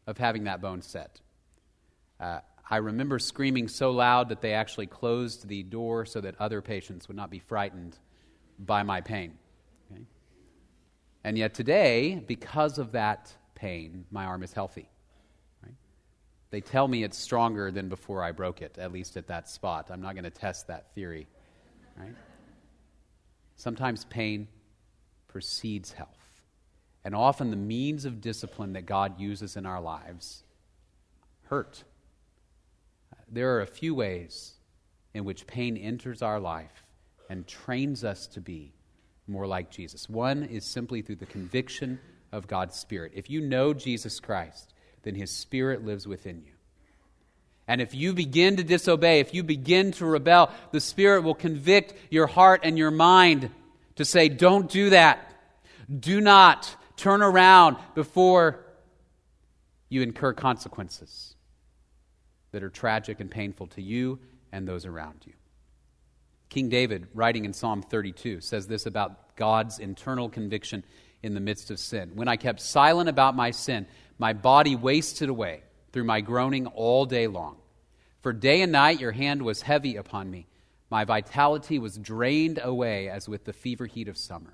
of 0.07 0.17
having 0.17 0.45
that 0.45 0.61
bone 0.61 0.81
set. 0.81 1.19
Uh, 2.21 2.39
I 2.69 2.77
remember 2.77 3.19
screaming 3.19 3.67
so 3.67 3.91
loud 3.91 4.29
that 4.29 4.41
they 4.41 4.53
actually 4.53 4.87
closed 4.87 5.47
the 5.47 5.63
door 5.63 6.05
so 6.05 6.21
that 6.21 6.35
other 6.39 6.61
patients 6.61 7.09
would 7.09 7.17
not 7.17 7.29
be 7.29 7.39
frightened 7.39 7.97
by 8.57 8.83
my 8.83 9.01
pain. 9.01 9.33
Okay? 9.91 10.03
And 11.25 11.37
yet 11.37 11.53
today, 11.53 12.23
because 12.25 12.77
of 12.77 12.93
that 12.93 13.33
pain, 13.55 14.05
my 14.09 14.25
arm 14.25 14.43
is 14.43 14.53
healthy. 14.53 14.89
They 16.51 16.61
tell 16.61 16.87
me 16.87 17.03
it's 17.03 17.17
stronger 17.17 17.71
than 17.71 17.89
before 17.89 18.23
I 18.23 18.31
broke 18.31 18.61
it, 18.61 18.77
at 18.77 18.91
least 18.91 19.17
at 19.17 19.27
that 19.27 19.47
spot. 19.49 19.87
I'm 19.89 20.01
not 20.01 20.15
going 20.15 20.23
to 20.23 20.29
test 20.31 20.67
that 20.67 20.93
theory. 20.95 21.27
Right? 21.95 22.15
Sometimes 23.55 24.05
pain 24.05 24.47
precedes 25.27 25.91
health. 25.91 26.09
And 27.05 27.15
often 27.15 27.49
the 27.51 27.55
means 27.55 28.05
of 28.05 28.19
discipline 28.21 28.73
that 28.73 28.85
God 28.85 29.19
uses 29.19 29.55
in 29.55 29.65
our 29.65 29.79
lives 29.79 30.43
hurt. 31.45 31.83
There 33.31 33.55
are 33.55 33.61
a 33.61 33.67
few 33.67 33.93
ways 33.93 34.53
in 35.13 35.23
which 35.25 35.47
pain 35.47 35.77
enters 35.77 36.21
our 36.21 36.39
life 36.39 36.83
and 37.29 37.45
trains 37.47 38.03
us 38.03 38.27
to 38.27 38.41
be 38.41 38.73
more 39.27 39.45
like 39.45 39.69
Jesus. 39.69 40.09
One 40.09 40.43
is 40.43 40.65
simply 40.65 41.01
through 41.01 41.17
the 41.17 41.25
conviction 41.27 41.99
of 42.31 42.47
God's 42.47 42.75
Spirit. 42.75 43.11
If 43.15 43.29
you 43.29 43.41
know 43.41 43.73
Jesus 43.73 44.19
Christ, 44.19 44.73
then 45.03 45.15
his 45.15 45.31
spirit 45.31 45.83
lives 45.85 46.07
within 46.07 46.41
you. 46.41 46.51
And 47.69 47.81
if 47.81 47.93
you 47.93 48.13
begin 48.13 48.57
to 48.57 48.63
disobey, 48.63 49.19
if 49.19 49.33
you 49.33 49.43
begin 49.43 49.91
to 49.93 50.05
rebel, 50.05 50.51
the 50.71 50.81
Spirit 50.81 51.23
will 51.23 51.35
convict 51.35 51.93
your 52.09 52.25
heart 52.25 52.61
and 52.63 52.79
your 52.79 52.89
mind 52.89 53.51
to 53.97 54.05
say, 54.05 54.27
Don't 54.27 54.67
do 54.67 54.89
that. 54.89 55.31
Do 55.99 56.19
not 56.19 56.75
turn 56.97 57.21
around 57.21 57.77
before 57.93 58.65
you 59.87 60.01
incur 60.01 60.33
consequences 60.33 61.35
that 62.51 62.63
are 62.63 62.69
tragic 62.69 63.19
and 63.19 63.29
painful 63.29 63.67
to 63.67 63.83
you 63.83 64.17
and 64.51 64.67
those 64.67 64.87
around 64.87 65.23
you. 65.27 65.33
King 66.49 66.69
David, 66.69 67.07
writing 67.13 67.45
in 67.45 67.53
Psalm 67.53 67.83
32, 67.83 68.41
says 68.41 68.65
this 68.65 68.87
about 68.87 69.35
God's 69.35 69.77
internal 69.77 70.27
conviction 70.27 70.83
in 71.21 71.35
the 71.35 71.39
midst 71.39 71.69
of 71.69 71.79
sin. 71.79 72.11
When 72.15 72.27
I 72.27 72.37
kept 72.37 72.61
silent 72.61 73.09
about 73.09 73.35
my 73.35 73.51
sin, 73.51 73.85
my 74.19 74.33
body 74.33 74.75
wasted 74.75 75.29
away 75.29 75.63
through 75.91 76.03
my 76.03 76.21
groaning 76.21 76.67
all 76.67 77.05
day 77.05 77.25
long. 77.25 77.55
For 78.21 78.33
day 78.33 78.61
and 78.61 78.71
night 78.71 78.99
your 78.99 79.13
hand 79.13 79.41
was 79.41 79.61
heavy 79.61 79.95
upon 79.95 80.29
me. 80.29 80.45
My 80.89 81.05
vitality 81.05 81.79
was 81.79 81.97
drained 81.97 82.59
away 82.61 83.09
as 83.09 83.29
with 83.29 83.45
the 83.45 83.53
fever 83.53 83.85
heat 83.85 84.09
of 84.09 84.17
summer. 84.17 84.53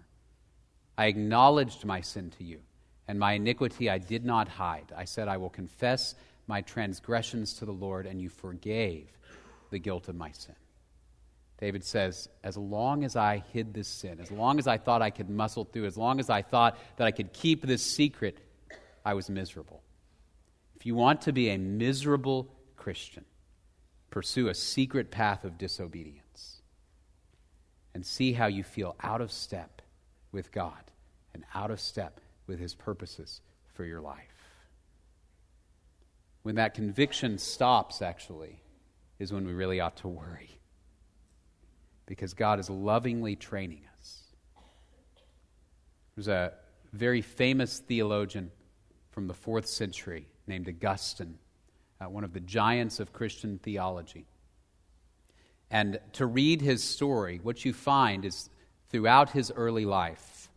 I 0.98 1.08
acknowledged 1.08 1.84
my 1.84 2.02
sin 2.02 2.30
to 2.38 2.44
you, 2.44 2.60
and 3.08 3.20
my 3.20 3.34
iniquity 3.34 3.90
I 3.90 3.98
did 3.98 4.24
not 4.24 4.48
hide. 4.48 4.94
I 4.96 5.06
said, 5.06 5.28
I 5.28 5.38
will 5.38 5.50
confess 5.50 6.16
my 6.48 6.62
transgressions 6.62 7.56
to 7.56 7.66
the 7.66 7.72
Lord, 7.72 8.06
and 8.06 8.22
you 8.22 8.30
forgave 8.30 9.10
the 9.72 9.80
guilt 9.80 10.08
of 10.08 10.16
my 10.16 10.32
sin. 10.32 10.56
David 11.58 11.84
says, 11.84 12.30
As 12.44 12.56
long 12.56 13.04
as 13.04 13.16
I 13.16 13.44
hid 13.52 13.74
this 13.74 13.88
sin, 13.88 14.20
as 14.20 14.30
long 14.30 14.60
as 14.60 14.68
I 14.68 14.78
thought 14.78 15.02
I 15.02 15.10
could 15.10 15.30
muscle 15.30 15.66
through, 15.66 15.86
as 15.86 15.98
long 15.98 16.20
as 16.20 16.30
I 16.30 16.42
thought 16.42 16.78
that 16.98 17.08
I 17.08 17.12
could 17.12 17.34
keep 17.34 17.66
this 17.66 17.82
secret, 17.82 18.38
I 19.06 19.14
was 19.14 19.30
miserable. 19.30 19.84
If 20.76 20.86
you 20.86 20.96
want 20.96 21.22
to 21.22 21.32
be 21.32 21.50
a 21.50 21.58
miserable 21.58 22.50
Christian, 22.76 23.24
pursue 24.10 24.48
a 24.50 24.56
secret 24.56 25.12
path 25.12 25.46
of 25.46 25.58
disobedience 25.58 26.62
and 27.94 28.06
see 28.06 28.34
how 28.34 28.48
you 28.48 28.64
feel 28.64 28.96
out 29.02 29.22
of 29.22 29.32
step 29.32 29.82
with 30.32 30.52
God 30.52 30.92
and 31.34 31.46
out 31.54 31.72
of 31.72 31.80
step 31.80 32.20
with 32.48 32.60
His 32.60 32.74
purposes 32.74 33.42
for 33.74 33.86
your 33.86 34.02
life. 34.02 34.20
When 36.44 36.56
that 36.56 36.74
conviction 36.74 37.38
stops, 37.38 38.02
actually, 38.02 38.62
is 39.20 39.32
when 39.32 39.46
we 39.46 39.54
really 39.54 39.80
ought 39.80 39.98
to 39.98 40.08
worry. 40.08 40.60
Because 42.06 42.34
God 42.34 42.60
is 42.60 42.70
lovingly 42.70 43.36
training 43.36 43.82
us. 43.98 44.24
There's 46.16 46.28
a 46.28 46.54
very 46.94 47.22
famous 47.22 47.80
theologian 47.80 48.52
from 49.16 49.28
the 49.28 49.34
fourth 49.34 49.66
century 49.66 50.28
named 50.46 50.68
Augustine, 50.68 51.40
uh, 52.02 52.10
one 52.10 52.26
of 52.26 52.34
the 52.34 52.40
giants 52.42 53.00
of 53.00 53.14
Christian 53.14 53.58
theology. 53.60 54.26
And 55.72 56.00
to 56.12 56.26
read 56.26 56.62
his 56.62 56.84
story, 56.84 57.40
what 57.42 57.64
you 57.64 57.72
find 57.72 58.26
is 58.26 58.50
throughout 58.90 59.30
his 59.30 59.54
early 59.56 59.86
life, 59.86 60.50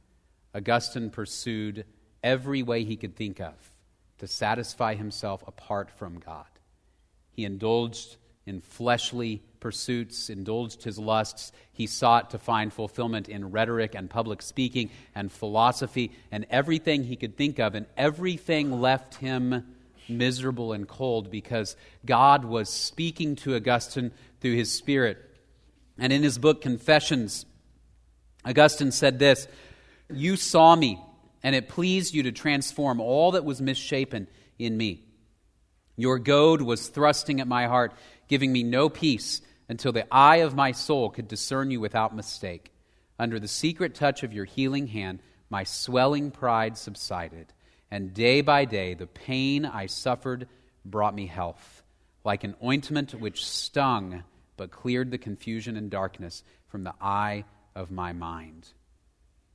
Augustine 0.57 1.09
pursued 1.09 1.85
every 2.25 2.65
way 2.65 2.83
he 2.83 2.97
could 2.97 3.15
think 3.15 3.41
of 3.41 3.55
to 4.19 4.27
satisfy 4.27 4.97
himself 4.97 5.45
apart 5.47 5.89
from 5.89 6.19
God. 6.19 6.47
He 7.31 7.45
indulged 7.45 8.17
in 8.49 8.61
fleshly 8.61 9.43
pursuits, 9.61 10.31
indulged 10.31 10.83
his 10.83 10.99
lusts. 10.99 11.53
He 11.73 11.87
sought 11.87 12.31
to 12.31 12.39
find 12.39 12.73
fulfillment 12.73 13.29
in 13.29 13.51
rhetoric 13.51 13.95
and 13.95 14.09
public 14.09 14.43
speaking 14.43 14.91
and 15.15 15.31
philosophy 15.31 16.13
and 16.33 16.47
everything 16.51 17.05
he 17.05 17.17
could 17.17 17.37
think 17.37 17.59
of, 17.59 17.75
and 17.75 17.87
everything 17.97 18.81
left 18.81 19.17
him 19.17 19.75
miserable 20.09 20.73
and 20.73 20.89
cold 20.89 21.31
because 21.31 21.77
God 22.07 22.45
was 22.45 22.71
speaking 22.71 23.37
to 23.37 23.55
Augustine 23.55 24.13
through 24.41 24.55
his 24.55 24.73
Spirit. 24.73 25.19
And 25.99 26.13
in 26.13 26.23
his 26.23 26.39
book, 26.39 26.63
Confessions, 26.63 27.45
Augustine 28.45 28.93
said 28.93 29.19
this 29.19 29.47
You 30.09 30.37
saw 30.37 30.75
me, 30.75 30.99
and 31.43 31.55
it 31.55 31.69
pleased 31.69 32.15
you 32.15 32.23
to 32.25 32.33
transform 32.33 33.01
all 33.01 33.33
that 33.33 33.45
was 33.45 33.61
misshapen 33.61 34.29
in 34.59 34.77
me. 34.77 35.03
Your 35.97 36.21
goad 36.21 36.63
was 36.63 36.87
thrusting 36.87 37.41
at 37.41 37.49
my 37.49 37.67
heart, 37.67 37.93
giving 38.29 38.53
me 38.53 38.63
no 38.63 38.89
peace 38.89 39.41
until 39.69 39.93
the 39.93 40.07
eye 40.13 40.37
of 40.37 40.55
my 40.55 40.73
soul 40.73 41.11
could 41.11 41.29
discern 41.29 41.71
you 41.71 41.81
without 41.81 42.15
mistake. 42.15 42.73
Under 43.19 43.41
the 43.41 43.49
secret 43.49 43.95
touch 43.95 44.23
of 44.23 44.33
your 44.33 44.45
healing 44.45 44.87
hand, 44.87 45.21
my 45.51 45.65
swelling 45.65 46.31
pride 46.31 46.77
subsided, 46.77 47.53
and 47.91 48.15
day 48.15 48.41
by 48.41 48.65
day 48.65 48.95
the 48.95 49.07
pain 49.07 49.65
I 49.65 49.87
suffered 49.87 50.47
brought 50.85 51.15
me 51.15 51.27
health, 51.27 51.83
like 52.25 52.45
an 52.45 52.55
ointment 52.63 53.15
which 53.15 53.45
stung 53.45 54.25
but 54.57 54.71
cleared 54.71 55.11
the 55.11 55.19
confusion 55.19 55.77
and 55.77 55.91
darkness 55.91 56.43
from 56.67 56.85
the 56.85 56.95
eye 57.01 57.45
of 57.75 57.91
my 57.91 58.13
mind. 58.13 58.69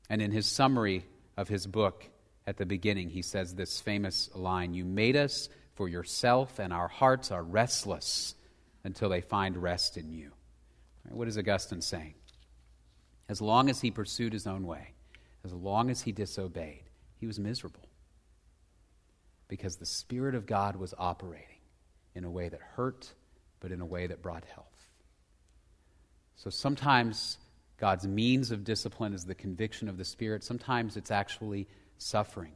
And 0.09 0.21
in 0.21 0.31
his 0.31 0.45
summary 0.45 1.05
of 1.37 1.47
his 1.47 1.67
book 1.67 2.09
at 2.45 2.57
the 2.57 2.65
beginning, 2.65 3.09
he 3.09 3.21
says 3.21 3.53
this 3.53 3.79
famous 3.79 4.29
line 4.33 4.73
You 4.73 4.85
made 4.85 5.15
us 5.15 5.49
for 5.75 5.87
yourself, 5.87 6.59
and 6.59 6.71
our 6.73 6.87
hearts 6.87 7.31
are 7.31 7.43
restless 7.43 8.35
until 8.83 9.09
they 9.09 9.21
find 9.21 9.57
rest 9.57 9.97
in 9.97 10.11
you. 10.11 10.31
What 11.09 11.27
is 11.27 11.37
Augustine 11.37 11.81
saying? 11.81 12.15
As 13.29 13.41
long 13.41 13.69
as 13.69 13.81
he 13.81 13.91
pursued 13.91 14.33
his 14.33 14.47
own 14.47 14.65
way, 14.65 14.93
as 15.43 15.53
long 15.53 15.89
as 15.89 16.01
he 16.01 16.11
disobeyed, 16.11 16.83
he 17.19 17.25
was 17.25 17.39
miserable. 17.39 17.87
Because 19.47 19.75
the 19.75 19.85
Spirit 19.85 20.35
of 20.35 20.45
God 20.45 20.75
was 20.75 20.93
operating 20.97 21.47
in 22.15 22.23
a 22.23 22.31
way 22.31 22.49
that 22.49 22.61
hurt, 22.75 23.13
but 23.59 23.71
in 23.71 23.81
a 23.81 23.85
way 23.85 24.07
that 24.07 24.21
brought 24.21 24.45
health. 24.45 24.87
So 26.35 26.49
sometimes 26.49 27.37
God's 27.77 28.07
means 28.07 28.51
of 28.51 28.63
discipline 28.63 29.13
is 29.13 29.25
the 29.25 29.35
conviction 29.35 29.87
of 29.89 29.97
the 29.97 30.05
Spirit. 30.05 30.43
Sometimes 30.43 30.97
it's 30.97 31.11
actually 31.11 31.67
suffering 31.97 32.53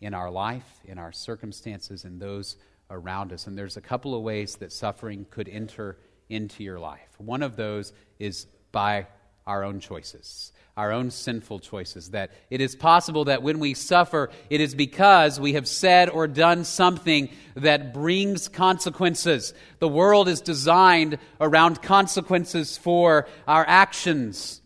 in 0.00 0.14
our 0.14 0.30
life, 0.30 0.80
in 0.84 0.98
our 0.98 1.12
circumstances, 1.12 2.04
in 2.04 2.18
those 2.18 2.56
around 2.92 3.32
us. 3.32 3.46
And 3.46 3.58
there's 3.58 3.76
a 3.76 3.80
couple 3.80 4.14
of 4.14 4.22
ways 4.22 4.56
that 4.56 4.72
suffering 4.72 5.26
could 5.30 5.48
enter 5.48 5.96
into 6.28 6.62
your 6.62 6.78
life. 6.78 7.08
One 7.18 7.42
of 7.42 7.56
those 7.56 7.92
is 8.18 8.46
by 8.70 9.06
our 9.46 9.64
own 9.64 9.80
choices, 9.80 10.52
our 10.76 10.92
own 10.92 11.10
sinful 11.10 11.60
choices. 11.60 12.10
That 12.10 12.30
it 12.50 12.60
is 12.60 12.76
possible 12.76 13.24
that 13.24 13.42
when 13.42 13.58
we 13.58 13.74
suffer, 13.74 14.30
it 14.50 14.60
is 14.60 14.74
because 14.74 15.40
we 15.40 15.54
have 15.54 15.66
said 15.66 16.08
or 16.08 16.28
done 16.28 16.64
something 16.64 17.28
that 17.54 17.92
brings 17.92 18.48
consequences. 18.48 19.52
The 19.80 19.88
world 19.88 20.28
is 20.28 20.40
designed 20.40 21.18
around 21.40 21.82
consequences 21.82 22.76
for 22.76 23.26
our 23.48 23.64
actions. 23.66 24.60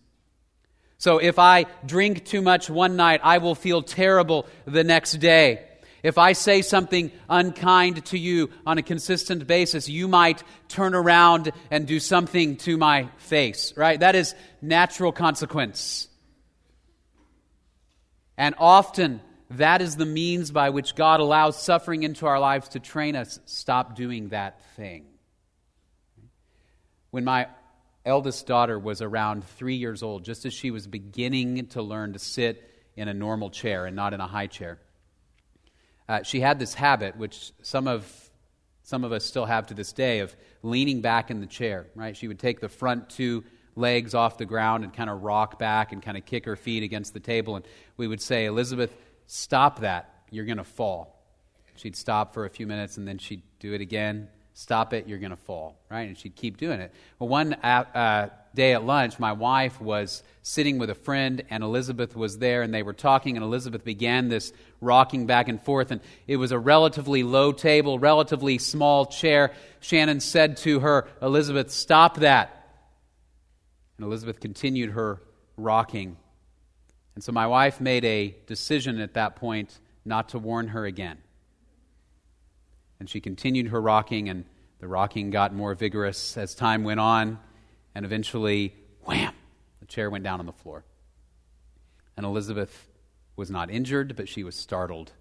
So 0.98 1.18
if 1.18 1.38
I 1.38 1.66
drink 1.84 2.24
too 2.24 2.42
much 2.42 2.70
one 2.70 2.96
night, 2.96 3.20
I 3.22 3.38
will 3.38 3.54
feel 3.54 3.82
terrible 3.82 4.46
the 4.66 4.84
next 4.84 5.12
day. 5.14 5.64
If 6.02 6.18
I 6.18 6.32
say 6.32 6.62
something 6.62 7.11
unkind 7.28 8.04
to 8.06 8.18
you 8.18 8.50
on 8.64 8.78
a 8.78 8.82
consistent 8.82 9.46
basis, 9.46 9.88
you 9.88 10.09
might 10.09 10.42
turn 10.68 10.94
around 10.94 11.52
and 11.70 11.87
do 11.87 12.00
something 12.00 12.56
to 12.59 12.76
my 12.76 13.09
face, 13.18 13.72
right? 13.76 13.98
That 13.98 14.14
is 14.14 14.35
natural 14.61 15.12
consequence. 15.12 16.09
And 18.37 18.54
often, 18.59 19.20
that 19.50 19.80
is 19.80 19.96
the 19.96 20.06
means 20.06 20.50
by 20.50 20.70
which 20.70 20.94
God 20.94 21.20
allows 21.20 21.61
suffering 21.61 22.02
into 22.02 22.26
our 22.26 22.38
lives 22.38 22.68
to 22.70 22.80
train 22.80 23.16
us 23.16 23.38
stop 23.46 23.96
doing 23.96 24.28
that 24.30 24.61
thing. 24.76 25.06
When 27.11 27.24
my 27.24 27.48
eldest 28.04 28.46
daughter 28.46 28.78
was 28.78 29.00
around 29.02 29.44
three 29.44 29.76
years 29.76 30.02
old, 30.02 30.24
just 30.24 30.44
as 30.44 30.52
she 30.52 30.70
was 30.70 30.87
beginning 30.87 31.66
to 31.68 31.82
learn 31.82 32.12
to 32.12 32.18
sit 32.18 32.62
in 32.96 33.09
a 33.09 33.14
normal 33.14 33.50
chair 33.50 33.87
and 33.87 33.96
not 33.96 34.12
in 34.12 34.20
a 34.20 34.26
high 34.26 34.46
chair, 34.46 34.78
uh, 36.09 36.23
she 36.23 36.40
had 36.40 36.59
this 36.59 36.75
habit, 36.75 37.16
which 37.16 37.53
some 37.62 37.88
of, 37.88 38.31
some 38.83 39.05
of 39.05 39.12
us 39.12 39.25
still 39.25 39.47
have 39.47 39.66
to 39.69 39.75
this 39.75 39.92
day, 39.92 40.21
of 40.21 40.35
leaning 40.62 41.01
back 41.01 41.31
in 41.31 41.40
the 41.40 41.47
chair, 41.47 41.87
right? 41.95 42.16
She 42.16 42.29
would 42.29 42.38
take 42.38 42.61
the 42.61 42.69
front 42.69 43.11
two 43.11 43.45
legs 43.75 44.14
off 44.14 44.38
the 44.38 44.47
ground 44.47 44.85
and 44.85 44.92
kind 44.92 45.11
of 45.11 45.23
rock 45.23 45.59
back 45.59 45.92
and 45.92 46.03
kind 46.03 46.16
of 46.16 46.25
kick 46.25 46.47
her 46.47 46.57
feet 46.57 46.83
against 46.83 47.12
the 47.12 47.21
table. 47.21 47.57
And 47.57 47.64
we 47.97 48.09
would 48.09 48.21
say, 48.21 48.47
Elizabeth, 48.47 48.97
stop 49.27 49.81
that. 49.81 50.23
You're 50.31 50.47
going 50.47 50.59
to 50.59 50.64
fall. 50.64 51.23
She'd 51.75 51.97
stop 51.97 52.33
for 52.33 52.47
a 52.47 52.51
few 52.51 52.66
minutes 52.66 52.97
and 52.97 53.07
then 53.07 53.19
she'd 53.19 53.42
do 53.59 53.75
it 53.75 53.81
again 53.81 54.29
stop 54.59 54.95
it, 54.95 55.07
you're 55.07 55.19
going 55.19 55.33
to 55.33 55.37
fall, 55.37 55.77
right? 55.90 56.09
And 56.09 56.16
she'd 56.16 56.35
keep 56.35 56.57
doing 56.57 56.81
it. 56.81 56.90
Well, 57.19 57.29
one 57.29 57.53
uh, 57.53 58.31
day 58.55 58.73
at 58.73 58.83
lunch, 58.83 59.19
my 59.19 59.33
wife 59.33 59.79
was 59.83 60.23
sitting 60.40 60.79
with 60.79 60.88
a 60.88 60.95
friend, 60.95 61.45
and 61.51 61.62
Elizabeth 61.62 62.16
was 62.16 62.38
there, 62.38 62.62
and 62.62 62.73
they 62.73 62.83
were 62.83 62.95
talking, 62.95 63.37
and 63.37 63.45
Elizabeth 63.45 63.85
began 63.85 64.31
this 64.31 64.55
rocking 64.81 65.27
back 65.27 65.49
and 65.49 65.62
forth, 65.62 65.90
and 65.90 66.01
it 66.27 66.38
was 66.38 66.53
a 66.53 66.59
relatively 66.59 67.23
low 67.23 67.53
table, 67.53 67.99
relatively 67.99 68.57
small 68.57 69.05
chair. 69.05 69.53
Shannon 69.81 70.21
said 70.21 70.57
to 70.59 70.81
her, 70.81 71.07
Elizabeth, 71.21 71.71
stop 71.71 72.16
that. 72.21 72.66
And 73.99 74.07
Elizabeth 74.07 74.40
continued 74.40 74.92
her 74.92 75.21
rocking. 75.59 76.16
And 77.14 77.23
so 77.23 77.31
my 77.31 77.47
wife 77.47 77.79
made 77.79 78.07
a 78.07 78.35
decision 78.47 79.01
at 79.01 79.14
that 79.14 79.37
point 79.37 79.79
not 80.07 80.31
to 80.31 80.38
warn 80.38 80.69
her 80.69 80.87
again. 80.87 81.19
And 82.98 83.09
she 83.09 83.20
continued 83.20 83.68
her 83.68 83.80
rocking, 83.80 84.28
and 84.28 84.44
the 84.78 84.88
rocking 84.88 85.30
got 85.30 85.54
more 85.54 85.74
vigorous 85.74 86.37
as 86.37 86.54
time 86.54 86.85
went 86.85 87.00
on. 87.00 87.38
And 87.94 88.04
eventually, 88.04 88.74
wham, 89.04 89.35
the 89.80 89.87
chair 89.87 90.11
went 90.11 90.24
down 90.24 90.40
on 90.40 90.46
the 90.46 90.52
floor. 90.52 90.85
And 92.16 92.24
Elizabeth 92.24 92.88
was 93.37 93.50
not 93.50 93.70
injured, 93.70 94.16
but 94.16 94.28
she 94.28 94.42
was 94.42 94.54
startled, 94.54 95.12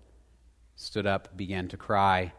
stood 0.75 1.05
up, 1.05 1.35
began 1.35 1.67
to 1.69 1.77
cry. 1.77 2.33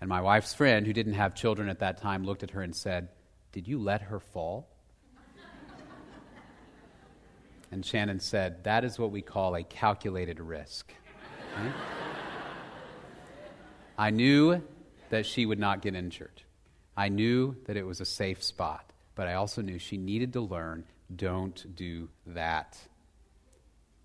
And 0.00 0.08
my 0.08 0.20
wife's 0.20 0.54
friend, 0.54 0.86
who 0.86 0.92
didn't 0.92 1.14
have 1.14 1.34
children 1.34 1.68
at 1.68 1.80
that 1.80 2.00
time, 2.00 2.24
looked 2.24 2.42
at 2.42 2.50
her 2.50 2.62
and 2.62 2.74
said, 2.74 3.08
Did 3.52 3.68
you 3.68 3.78
let 3.78 4.02
her 4.02 4.20
fall? 4.20 4.68
and 7.70 7.84
Shannon 7.84 8.20
said, 8.20 8.64
That 8.64 8.84
is 8.84 8.98
what 8.98 9.10
we 9.10 9.22
call 9.22 9.54
a 9.54 9.62
calculated 9.62 10.40
risk. 10.40 10.92
Right? 11.56 11.72
I 14.02 14.10
knew 14.10 14.60
that 15.10 15.26
she 15.26 15.46
would 15.46 15.60
not 15.60 15.80
get 15.80 15.94
injured. 15.94 16.42
I 16.96 17.08
knew 17.08 17.54
that 17.66 17.76
it 17.76 17.86
was 17.86 18.00
a 18.00 18.04
safe 18.04 18.42
spot, 18.42 18.92
but 19.14 19.28
I 19.28 19.34
also 19.34 19.62
knew 19.62 19.78
she 19.78 19.96
needed 19.96 20.32
to 20.32 20.40
learn 20.40 20.82
don't 21.14 21.76
do 21.76 22.08
that. 22.26 22.76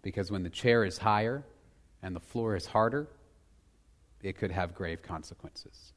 Because 0.04 0.30
when 0.30 0.44
the 0.44 0.52
chair 0.52 0.86
is 0.86 1.00
higher 1.00 1.44
and 2.04 2.16
the 2.16 2.20
floor 2.20 2.56
is 2.56 2.68
harder, 2.68 3.08
it 4.22 4.38
could 4.38 4.52
have 4.52 4.76
grave 4.76 5.02
consequences. 5.02 5.94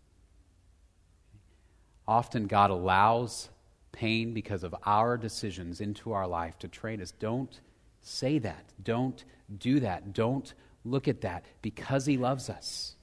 Often, 2.09 2.47
God 2.47 2.71
allows 2.71 3.51
pain 3.93 4.33
because 4.33 4.65
of 4.65 4.75
our 4.87 5.19
decisions 5.19 5.83
into 5.83 6.13
our 6.13 6.27
life 6.27 6.59
to 6.61 6.69
train 6.69 7.03
us. 7.03 7.11
Don't 7.11 7.61
say 8.01 8.39
that. 8.39 8.65
Don't 8.83 9.23
do 9.59 9.79
that. 9.81 10.15
Don't 10.15 10.55
look 10.87 11.07
at 11.07 11.21
that 11.21 11.45
because 11.61 12.07
He 12.07 12.17
loves 12.17 12.49
us. 12.49 12.97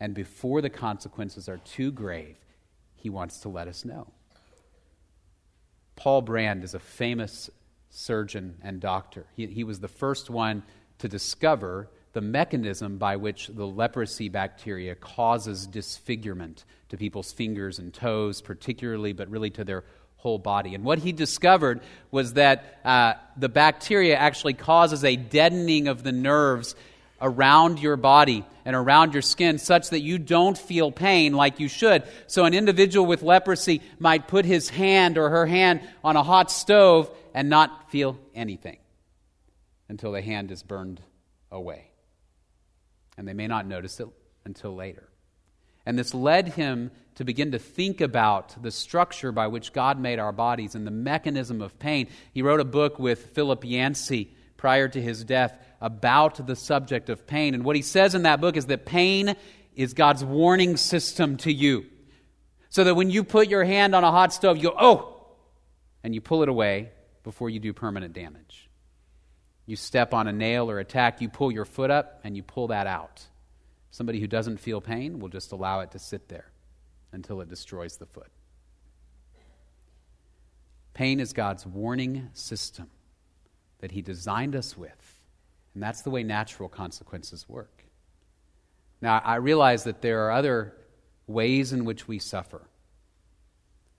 And 0.00 0.14
before 0.14 0.62
the 0.62 0.70
consequences 0.70 1.48
are 1.48 1.58
too 1.58 1.92
grave, 1.92 2.36
He 2.96 3.10
wants 3.10 3.38
to 3.40 3.48
let 3.48 3.68
us 3.68 3.84
know. 3.84 4.06
Paul 5.96 6.22
Brand 6.22 6.64
is 6.64 6.74
a 6.74 6.78
famous 6.78 7.50
surgeon 7.90 8.56
and 8.62 8.80
doctor. 8.80 9.26
He, 9.36 9.46
he 9.46 9.64
was 9.64 9.80
the 9.80 9.88
first 9.88 10.30
one 10.30 10.62
to 10.98 11.08
discover 11.08 11.88
the 12.12 12.20
mechanism 12.20 12.98
by 12.98 13.16
which 13.16 13.48
the 13.48 13.66
leprosy 13.66 14.28
bacteria 14.28 14.94
causes 14.94 15.66
disfigurement 15.66 16.64
to 16.88 16.96
people's 16.96 17.32
fingers 17.32 17.78
and 17.78 17.92
toes, 17.92 18.40
particularly, 18.40 19.12
but 19.12 19.28
really 19.28 19.50
to 19.50 19.64
their 19.64 19.84
whole 20.16 20.38
body. 20.38 20.74
And 20.74 20.84
what 20.84 20.98
he 20.98 21.12
discovered 21.12 21.80
was 22.10 22.34
that 22.34 22.80
uh, 22.84 23.14
the 23.36 23.48
bacteria 23.48 24.16
actually 24.16 24.54
causes 24.54 25.04
a 25.04 25.16
deadening 25.16 25.88
of 25.88 26.02
the 26.02 26.12
nerves 26.12 26.74
around 27.20 27.78
your 27.78 27.96
body 27.96 28.44
and 28.64 28.74
around 28.76 29.12
your 29.12 29.22
skin 29.22 29.58
such 29.58 29.90
that 29.90 30.00
you 30.00 30.18
don't 30.18 30.56
feel 30.56 30.90
pain 30.92 31.32
like 31.32 31.60
you 31.60 31.68
should. 31.68 32.02
So, 32.26 32.44
an 32.44 32.54
individual 32.54 33.06
with 33.06 33.22
leprosy 33.22 33.82
might 33.98 34.28
put 34.28 34.44
his 34.44 34.68
hand 34.68 35.18
or 35.18 35.28
her 35.30 35.46
hand 35.46 35.80
on 36.02 36.16
a 36.16 36.22
hot 36.22 36.50
stove 36.50 37.10
and 37.34 37.48
not 37.48 37.90
feel 37.90 38.18
anything 38.34 38.78
until 39.88 40.12
the 40.12 40.22
hand 40.22 40.50
is 40.50 40.62
burned 40.62 41.00
away. 41.50 41.90
And 43.18 43.26
they 43.26 43.34
may 43.34 43.46
not 43.46 43.66
notice 43.66 44.00
it 44.00 44.08
until 44.44 44.74
later. 44.74 45.08
And 45.84 45.98
this 45.98 46.14
led 46.14 46.48
him 46.48 46.90
to 47.16 47.24
begin 47.24 47.52
to 47.52 47.58
think 47.58 48.00
about 48.00 48.62
the 48.62 48.70
structure 48.70 49.32
by 49.32 49.48
which 49.48 49.72
God 49.72 49.98
made 49.98 50.18
our 50.18 50.32
bodies 50.32 50.74
and 50.74 50.86
the 50.86 50.90
mechanism 50.90 51.60
of 51.60 51.78
pain. 51.78 52.08
He 52.32 52.42
wrote 52.42 52.60
a 52.60 52.64
book 52.64 52.98
with 52.98 53.34
Philip 53.34 53.64
Yancey 53.64 54.34
prior 54.56 54.88
to 54.88 55.00
his 55.02 55.24
death 55.24 55.58
about 55.80 56.46
the 56.46 56.56
subject 56.56 57.08
of 57.08 57.26
pain. 57.26 57.54
And 57.54 57.64
what 57.64 57.76
he 57.76 57.82
says 57.82 58.14
in 58.14 58.22
that 58.22 58.40
book 58.40 58.56
is 58.56 58.66
that 58.66 58.84
pain 58.84 59.34
is 59.74 59.94
God's 59.94 60.24
warning 60.24 60.76
system 60.76 61.36
to 61.38 61.52
you. 61.52 61.86
So 62.68 62.84
that 62.84 62.94
when 62.94 63.10
you 63.10 63.24
put 63.24 63.48
your 63.48 63.64
hand 63.64 63.94
on 63.94 64.04
a 64.04 64.10
hot 64.10 64.32
stove, 64.32 64.56
you 64.56 64.64
go, 64.64 64.76
oh, 64.78 65.26
and 66.04 66.14
you 66.14 66.20
pull 66.20 66.42
it 66.42 66.48
away 66.48 66.90
before 67.24 67.50
you 67.50 67.58
do 67.58 67.72
permanent 67.72 68.12
damage. 68.12 68.68
You 69.66 69.76
step 69.76 70.14
on 70.14 70.26
a 70.26 70.32
nail 70.32 70.70
or 70.70 70.78
a 70.78 70.84
tack, 70.84 71.20
you 71.20 71.28
pull 71.28 71.52
your 71.52 71.64
foot 71.64 71.90
up 71.90 72.20
and 72.24 72.36
you 72.36 72.42
pull 72.42 72.68
that 72.68 72.86
out. 72.86 73.24
Somebody 73.90 74.20
who 74.20 74.26
doesn't 74.26 74.58
feel 74.58 74.80
pain 74.80 75.18
will 75.18 75.28
just 75.28 75.52
allow 75.52 75.80
it 75.80 75.92
to 75.92 75.98
sit 75.98 76.28
there 76.28 76.50
until 77.12 77.40
it 77.40 77.48
destroys 77.48 77.96
the 77.96 78.06
foot. 78.06 78.30
Pain 80.94 81.20
is 81.20 81.32
God's 81.32 81.66
warning 81.66 82.28
system 82.32 82.88
that 83.78 83.92
He 83.92 84.02
designed 84.02 84.54
us 84.54 84.76
with, 84.76 85.09
and 85.74 85.82
that's 85.82 86.02
the 86.02 86.10
way 86.10 86.22
natural 86.22 86.68
consequences 86.68 87.48
work. 87.48 87.84
Now, 89.00 89.20
I 89.24 89.36
realize 89.36 89.84
that 89.84 90.02
there 90.02 90.26
are 90.26 90.32
other 90.32 90.74
ways 91.26 91.72
in 91.72 91.84
which 91.84 92.08
we 92.08 92.18
suffer 92.18 92.62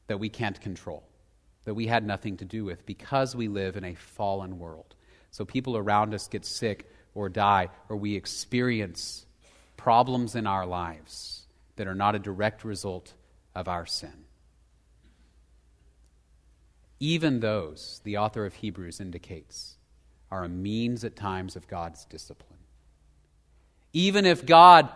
that 0.07 0.19
we 0.19 0.29
can't 0.29 0.59
control, 0.59 1.03
that 1.63 1.73
we 1.73 1.87
had 1.87 2.05
nothing 2.05 2.37
to 2.37 2.45
do 2.45 2.65
with 2.65 2.85
because 2.85 3.35
we 3.35 3.47
live 3.47 3.77
in 3.77 3.85
a 3.85 3.95
fallen 3.95 4.59
world. 4.59 4.95
So 5.31 5.45
people 5.45 5.77
around 5.77 6.13
us 6.13 6.27
get 6.27 6.45
sick 6.45 6.91
or 7.15 7.29
die, 7.29 7.69
or 7.87 7.95
we 7.95 8.15
experience 8.15 9.25
problems 9.77 10.35
in 10.35 10.47
our 10.47 10.65
lives 10.65 11.47
that 11.77 11.87
are 11.87 11.95
not 11.95 12.15
a 12.15 12.19
direct 12.19 12.63
result 12.63 13.13
of 13.55 13.67
our 13.67 13.85
sin. 13.85 14.25
Even 16.99 17.39
those, 17.39 18.01
the 18.03 18.17
author 18.17 18.45
of 18.45 18.55
Hebrews 18.55 18.99
indicates, 18.99 19.77
are 20.31 20.43
a 20.43 20.49
means 20.49 21.03
at 21.03 21.15
times 21.15 21.55
of 21.55 21.67
God's 21.67 22.05
discipline. 22.05 22.59
Even 23.93 24.25
if 24.25 24.45
God, 24.45 24.89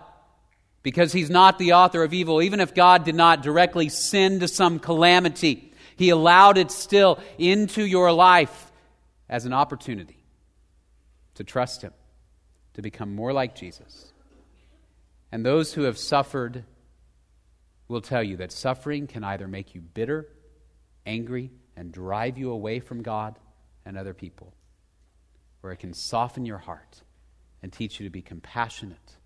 because 0.81 1.11
He's 1.11 1.29
not 1.29 1.59
the 1.59 1.73
author 1.73 2.03
of 2.03 2.13
evil, 2.13 2.41
even 2.41 2.59
if 2.59 2.73
God 2.73 3.03
did 3.03 3.15
not 3.15 3.43
directly 3.43 3.89
send 3.89 4.49
some 4.49 4.79
calamity, 4.79 5.73
He 5.97 6.09
allowed 6.09 6.57
it 6.57 6.71
still 6.71 7.19
into 7.37 7.83
your 7.83 8.11
life 8.11 8.71
as 9.27 9.45
an 9.45 9.53
opportunity 9.53 10.23
to 11.35 11.43
trust 11.43 11.81
Him, 11.81 11.93
to 12.75 12.81
become 12.81 13.13
more 13.13 13.33
like 13.33 13.55
Jesus 13.55 14.13
and 15.35 15.45
those 15.45 15.73
who 15.73 15.81
have 15.81 15.97
suffered 15.97 16.63
will 17.89 17.99
tell 17.99 18.23
you 18.23 18.37
that 18.37 18.53
suffering 18.53 19.05
can 19.05 19.21
either 19.25 19.49
make 19.49 19.75
you 19.75 19.81
bitter, 19.81 20.29
angry, 21.05 21.51
and 21.75 21.91
drive 21.91 22.37
you 22.37 22.51
away 22.51 22.79
from 22.79 23.01
God 23.01 23.37
and 23.85 23.97
other 23.97 24.13
people, 24.13 24.53
or 25.65 25.71
it 25.71 25.79
can 25.79 25.93
soften 25.93 26.45
your 26.45 26.59
heart 26.59 27.01
and 27.61 27.73
teach 27.73 27.99
you 27.99 28.05
to 28.05 28.09
be 28.09 28.21
compassionate, 28.21 29.17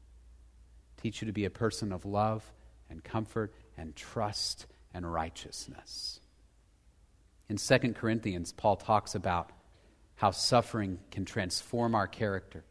teach 1.02 1.22
you 1.22 1.28
to 1.28 1.34
be 1.34 1.46
a 1.46 1.50
person 1.50 1.92
of 1.92 2.06
love 2.06 2.44
and 2.90 3.04
comfort 3.04 3.54
and 3.78 3.96
trust 3.96 4.66
and 4.94 5.12
righteousness. 5.12 6.20
In 7.50 7.58
2 7.58 7.94
Corinthians, 7.94 8.52
Paul 8.52 8.78
talks 8.78 9.16
about 9.16 9.52
how 10.16 10.32
suffering 10.32 11.00
can 11.12 11.26
transform 11.26 11.94
our 11.94 12.08
character 12.08 12.64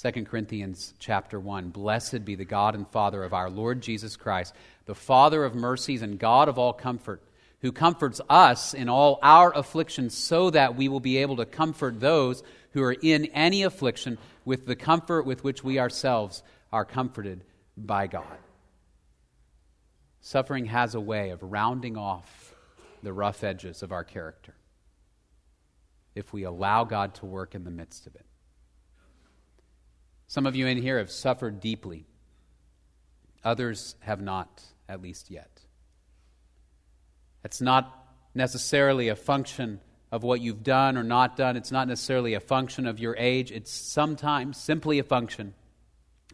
2 0.00 0.24
Corinthians 0.26 0.94
chapter 0.98 1.40
1 1.40 1.70
Blessed 1.70 2.24
be 2.24 2.34
the 2.34 2.44
God 2.44 2.74
and 2.74 2.86
Father 2.88 3.24
of 3.24 3.32
our 3.32 3.50
Lord 3.50 3.80
Jesus 3.80 4.16
Christ, 4.16 4.54
the 4.84 4.94
Father 4.94 5.44
of 5.44 5.54
mercies 5.54 6.02
and 6.02 6.18
God 6.18 6.48
of 6.48 6.58
all 6.58 6.72
comfort, 6.72 7.22
who 7.62 7.72
comforts 7.72 8.20
us 8.28 8.74
in 8.74 8.88
all 8.88 9.18
our 9.22 9.52
afflictions, 9.56 10.16
so 10.16 10.50
that 10.50 10.76
we 10.76 10.88
will 10.88 11.00
be 11.00 11.16
able 11.18 11.36
to 11.36 11.46
comfort 11.46 11.98
those 11.98 12.44
who 12.72 12.82
are 12.82 12.92
in 12.92 13.26
any 13.26 13.62
affliction 13.62 14.18
with 14.44 14.66
the 14.66 14.76
comfort 14.76 15.24
with 15.24 15.44
which 15.44 15.64
we 15.64 15.78
ourselves 15.78 16.42
are 16.72 16.84
comforted 16.84 17.44
by 17.76 18.06
God. 18.06 18.38
Suffering 20.20 20.66
has 20.66 20.94
a 20.94 21.00
way 21.00 21.30
of 21.30 21.42
rounding 21.42 21.96
off 21.96 22.54
the 23.02 23.12
rough 23.12 23.44
edges 23.44 23.82
of 23.82 23.92
our 23.92 24.04
character 24.04 24.54
if 26.14 26.32
we 26.32 26.42
allow 26.42 26.84
God 26.84 27.14
to 27.14 27.26
work 27.26 27.54
in 27.54 27.64
the 27.64 27.70
midst 27.70 28.06
of 28.06 28.14
it. 28.16 28.26
Some 30.26 30.46
of 30.46 30.56
you 30.56 30.66
in 30.66 30.82
here 30.82 30.98
have 30.98 31.10
suffered 31.10 31.60
deeply, 31.60 32.06
others 33.44 33.94
have 34.00 34.20
not, 34.20 34.62
at 34.88 35.00
least 35.00 35.30
yet. 35.30 35.62
It's 37.44 37.60
not 37.60 38.06
necessarily 38.34 39.08
a 39.08 39.16
function 39.16 39.80
of 40.10 40.22
what 40.22 40.40
you've 40.40 40.62
done 40.62 40.96
or 40.96 41.02
not 41.02 41.36
done. 41.36 41.56
It's 41.56 41.72
not 41.72 41.88
necessarily 41.88 42.34
a 42.34 42.40
function 42.40 42.86
of 42.86 42.98
your 42.98 43.16
age. 43.16 43.52
It's 43.52 43.70
sometimes 43.70 44.56
simply 44.56 44.98
a 44.98 45.04
function 45.04 45.54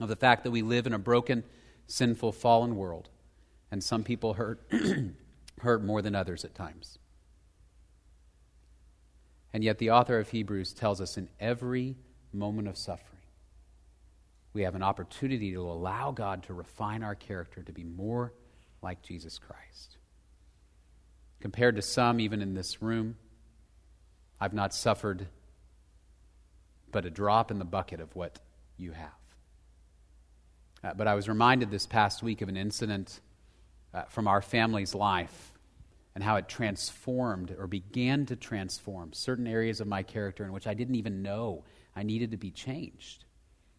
of 0.01 0.09
the 0.09 0.17
fact 0.17 0.45
that 0.45 0.51
we 0.51 0.63
live 0.63 0.87
in 0.87 0.93
a 0.93 0.99
broken, 0.99 1.45
sinful, 1.87 2.33
fallen 2.33 2.77
world. 2.77 3.09
And 3.71 3.83
some 3.83 4.05
people 4.05 4.35
hurt, 4.35 4.61
hurt 5.61 5.85
more 5.85 6.03
than 6.03 6.15
others 6.15 6.45
at 6.45 6.55
times. 6.55 6.99
And 9.53 9.63
yet, 9.63 9.79
the 9.79 9.91
author 9.91 10.19
of 10.19 10.31
Hebrews 10.31 10.73
tells 10.73 11.01
us 11.01 11.17
in 11.17 11.29
every 11.39 11.97
moment 12.33 12.67
of 12.67 12.77
suffering, 12.77 13.23
we 14.53 14.63
have 14.63 14.75
an 14.75 14.83
opportunity 14.83 15.53
to 15.53 15.63
allow 15.63 16.13
God 16.13 16.45
to 16.45 16.55
refine 16.55 17.03
our 17.03 17.15
character 17.15 17.63
to 17.63 17.73
be 17.73 17.85
more 17.85 18.33
like 18.83 19.03
Jesus 19.03 19.39
Christ. 19.39 19.97
Compared 21.41 21.77
to 21.77 21.83
some, 21.83 22.21
even 22.21 22.43
in 22.43 22.55
this 22.55 22.83
room, 22.83 23.17
I've 24.45 24.53
not 24.53 24.75
suffered 24.75 25.27
but 26.93 27.07
a 27.07 27.11
drop 27.11 27.51
in 27.51 27.59
the 27.59 27.65
bucket 27.65 27.99
of 27.99 28.15
what 28.15 28.39
you 28.77 28.93
have. 28.93 29.09
Uh, 30.85 30.93
but 30.93 31.09
I 31.09 31.15
was 31.15 31.31
reminded 31.31 31.71
this 31.71 31.87
past 31.87 32.23
week 32.23 32.43
of 32.43 32.51
an 32.51 32.57
incident 32.59 33.21
uh, 33.95 34.03
from 34.03 34.29
our 34.29 34.43
family's 34.43 34.95
life 34.95 35.55
and 36.15 36.23
how 36.23 36.37
it 36.37 36.47
transformed 36.47 37.57
or 37.59 37.67
began 37.67 38.27
to 38.27 38.37
transform 38.37 39.15
certain 39.15 39.47
areas 39.47 39.81
of 39.81 39.87
my 39.87 40.03
character 40.03 40.45
in 40.45 40.53
which 40.53 40.67
I 40.67 40.75
didn't 40.75 40.97
even 40.97 41.23
know 41.23 41.65
I 41.97 42.03
needed 42.03 42.33
to 42.33 42.37
be 42.37 42.51
changed. 42.51 43.25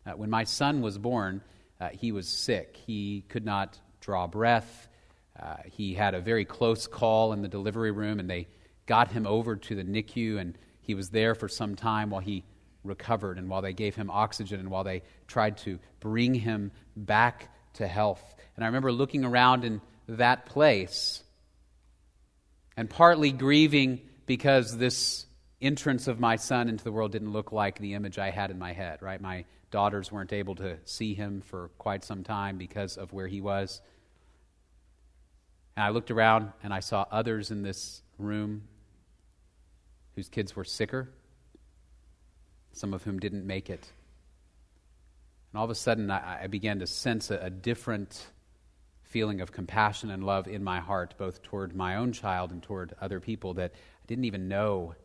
Uh, 0.04 0.13
when 0.13 0.32
my 0.32 0.45
son 0.45 0.82
was 0.82 0.97
born, 0.97 1.43
uh, 1.80 1.89
he 1.89 2.12
was 2.12 2.28
sick. 2.28 2.75
He 2.88 3.23
could 3.30 3.45
not 3.45 3.80
draw 4.01 4.25
breath. 4.25 4.88
Uh, 5.39 5.58
he 5.71 5.93
had 5.93 6.15
a 6.15 6.19
very 6.21 6.43
close 6.43 6.88
call 6.88 7.34
in 7.34 7.43
the 7.43 7.47
delivery 7.47 7.91
room, 7.91 8.19
and 8.19 8.28
they 8.28 8.47
got 8.86 9.12
him 9.12 9.26
over 9.26 9.56
to 9.56 9.76
the 9.76 9.84
NICU, 9.84 10.39
and 10.39 10.58
he 10.82 10.93
was 10.93 11.10
there 11.10 11.36
for 11.36 11.48
some 11.48 11.76
time 11.76 12.10
while 12.10 12.21
he 12.21 12.43
recovered 12.84 13.38
and 13.38 13.50
while 13.50 13.62
they 13.62 13.74
gave 13.74 13.95
him 13.95 14.12
oxygen 14.12 14.60
and 14.60 14.69
while 14.69 14.84
they 14.84 15.02
tried 15.28 15.58
to 15.58 15.80
bring 16.00 16.34
him 16.34 16.71
back 16.95 17.50
to 17.74 17.88
health. 17.88 18.36
And 18.56 18.63
I 18.63 18.67
remember 18.67 18.91
looking 18.91 19.26
around 19.26 19.65
in 19.65 19.82
that 20.08 20.45
place 20.45 21.24
and 22.78 22.89
partly 22.89 23.32
grieving 23.32 24.02
because 24.26 24.78
this 24.78 25.26
entrance 25.62 26.08
of 26.08 26.19
my 26.19 26.36
son 26.36 26.69
into 26.69 26.84
the 26.84 26.91
world 26.91 27.12
didn't 27.12 27.32
look 27.32 27.52
like 27.52 27.80
the 27.80 27.93
image 27.93 28.19
I 28.19 28.30
had 28.30 28.52
in 28.52 28.60
my 28.60 28.74
head, 28.74 29.02
right? 29.02 29.19
My 29.19 29.45
daughters 29.71 30.12
weren't 30.12 30.34
able 30.34 30.56
to 30.56 30.78
see 30.86 31.13
him 31.13 31.41
for 31.41 31.69
quite 31.78 32.04
some 32.04 32.24
time 32.24 32.58
because 32.58 32.98
of 32.98 33.13
where 33.13 33.28
he 33.28 33.41
was. 33.41 33.82
And 35.76 35.84
I 35.84 35.89
looked 35.89 36.12
around 36.12 36.52
and 36.63 36.74
I 36.74 36.80
saw 36.80 37.06
others 37.12 37.52
in 37.52 37.63
this 37.63 38.02
room 38.17 38.63
whose 40.15 40.30
kids 40.30 40.56
were 40.56 40.63
sicker, 40.63 41.10
some 42.71 42.93
of 42.93 43.04
whom 43.04 43.19
didn't 43.19 43.45
make 43.45 43.69
it. 43.69 43.91
And 45.51 45.60
all 45.60 45.65
of 45.65 45.71
a 45.71 45.75
sudden, 45.75 46.10
I, 46.12 46.43
I 46.43 46.47
began 46.47 46.80
to 46.80 46.88
sense 46.88 47.32
a, 47.32 47.38
a 47.38 47.49
different 47.49 48.28
feeling 49.04 49.39
of 49.39 49.51
compassion 49.51 50.10
and 50.10 50.23
love 50.23 50.47
in 50.47 50.63
my 50.63 50.80
heart, 50.80 51.13
both 51.17 51.41
toward 51.41 51.75
my 51.75 51.95
own 51.95 52.12
child 52.12 52.51
and 52.51 52.62
toward 52.62 52.93
other 52.99 53.19
people 53.19 53.54
that 53.54 53.71
I 53.73 54.06
didn't 54.08 54.25
even 54.25 54.47
know 54.47 54.95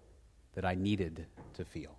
that 0.55 0.65
I 0.65 0.75
needed 0.75 1.27
to 1.55 1.65
feel. 1.65 1.97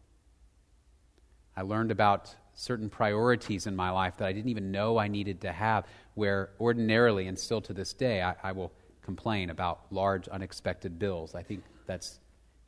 I 1.55 1.61
learned 1.61 1.91
about 1.91 2.35
certain 2.53 2.89
priorities 2.89 3.67
in 3.67 3.75
my 3.75 3.89
life 3.91 4.17
that 4.17 4.25
I 4.25 4.33
didn't 4.33 4.49
even 4.49 4.71
know 4.71 4.97
I 4.97 5.07
needed 5.07 5.41
to 5.41 5.51
have, 5.51 5.85
where 6.15 6.49
ordinarily, 6.59 7.27
and 7.27 7.37
still 7.37 7.61
to 7.61 7.73
this 7.73 7.93
day, 7.93 8.21
I, 8.21 8.35
I 8.43 8.51
will 8.51 8.73
complain 9.01 9.49
about 9.49 9.85
large, 9.89 10.27
unexpected 10.27 10.99
bills. 10.99 11.33
I 11.35 11.43
think 11.43 11.63
that's 11.85 12.19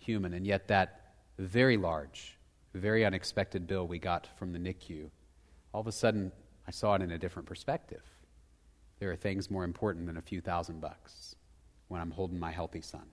human. 0.03 0.33
And 0.33 0.45
yet, 0.45 0.67
that 0.67 1.13
very 1.37 1.77
large, 1.77 2.37
very 2.73 3.05
unexpected 3.05 3.67
bill 3.67 3.87
we 3.87 3.99
got 3.99 4.27
from 4.37 4.53
the 4.53 4.59
NICU, 4.59 5.09
all 5.73 5.81
of 5.81 5.87
a 5.87 5.91
sudden, 5.91 6.31
I 6.67 6.71
saw 6.71 6.95
it 6.95 7.01
in 7.01 7.11
a 7.11 7.17
different 7.17 7.47
perspective. 7.47 8.03
There 8.99 9.11
are 9.11 9.15
things 9.15 9.51
more 9.51 9.63
important 9.63 10.05
than 10.05 10.17
a 10.17 10.21
few 10.21 10.39
thousand 10.39 10.79
bucks 10.79 11.35
when 11.87 11.99
I'm 11.99 12.11
holding 12.11 12.39
my 12.39 12.51
healthy 12.51 12.81
son. 12.81 13.05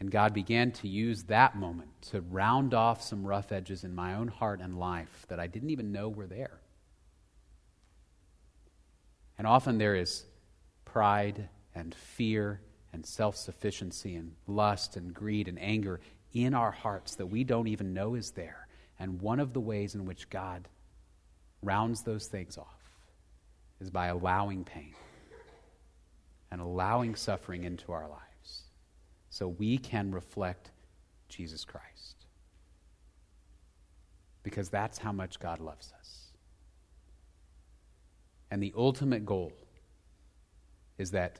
And 0.00 0.10
God 0.10 0.32
began 0.32 0.72
to 0.72 0.88
use 0.88 1.24
that 1.24 1.56
moment 1.56 1.90
to 2.10 2.22
round 2.22 2.72
off 2.72 3.02
some 3.02 3.26
rough 3.26 3.52
edges 3.52 3.84
in 3.84 3.94
my 3.94 4.14
own 4.14 4.28
heart 4.28 4.60
and 4.60 4.78
life 4.78 5.26
that 5.28 5.38
I 5.38 5.46
didn't 5.46 5.70
even 5.70 5.92
know 5.92 6.08
were 6.08 6.26
there. 6.26 6.58
And 9.36 9.46
often 9.46 9.76
there 9.78 9.94
is 9.94 10.24
pride 10.86 11.48
and 11.74 11.94
fear 11.94 12.60
and 12.92 13.04
self 13.04 13.36
sufficiency 13.36 14.16
and 14.16 14.32
lust 14.46 14.96
and 14.96 15.14
greed 15.14 15.48
and 15.48 15.60
anger 15.60 16.00
in 16.32 16.54
our 16.54 16.70
hearts 16.70 17.16
that 17.16 17.26
we 17.26 17.44
don't 17.44 17.68
even 17.68 17.94
know 17.94 18.14
is 18.14 18.30
there. 18.32 18.66
And 18.98 19.20
one 19.20 19.40
of 19.40 19.52
the 19.52 19.60
ways 19.60 19.94
in 19.94 20.04
which 20.04 20.28
God 20.30 20.68
rounds 21.62 22.02
those 22.02 22.26
things 22.26 22.58
off 22.58 22.90
is 23.80 23.90
by 23.90 24.06
allowing 24.08 24.64
pain 24.64 24.94
and 26.50 26.60
allowing 26.60 27.14
suffering 27.14 27.64
into 27.64 27.92
our 27.92 28.08
lives 28.08 28.62
so 29.30 29.48
we 29.48 29.78
can 29.78 30.10
reflect 30.10 30.70
Jesus 31.28 31.64
Christ. 31.64 32.26
Because 34.42 34.68
that's 34.68 34.98
how 34.98 35.12
much 35.12 35.38
God 35.38 35.60
loves 35.60 35.92
us. 35.98 36.32
And 38.50 38.62
the 38.62 38.72
ultimate 38.76 39.24
goal 39.24 39.52
is 40.98 41.12
that 41.12 41.38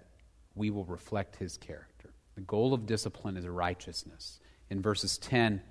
we 0.55 0.71
will 0.71 0.85
reflect 0.85 1.37
his 1.37 1.57
character. 1.57 2.11
The 2.35 2.41
goal 2.43 2.75
of 2.75 2.87
discipline 2.87 3.37
is 3.37 3.47
righteousness. 3.47 4.41
In 4.69 4.83
verses 4.83 5.19
10 5.19 5.63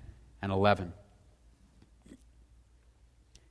and 0.42 0.52
11, 0.52 0.92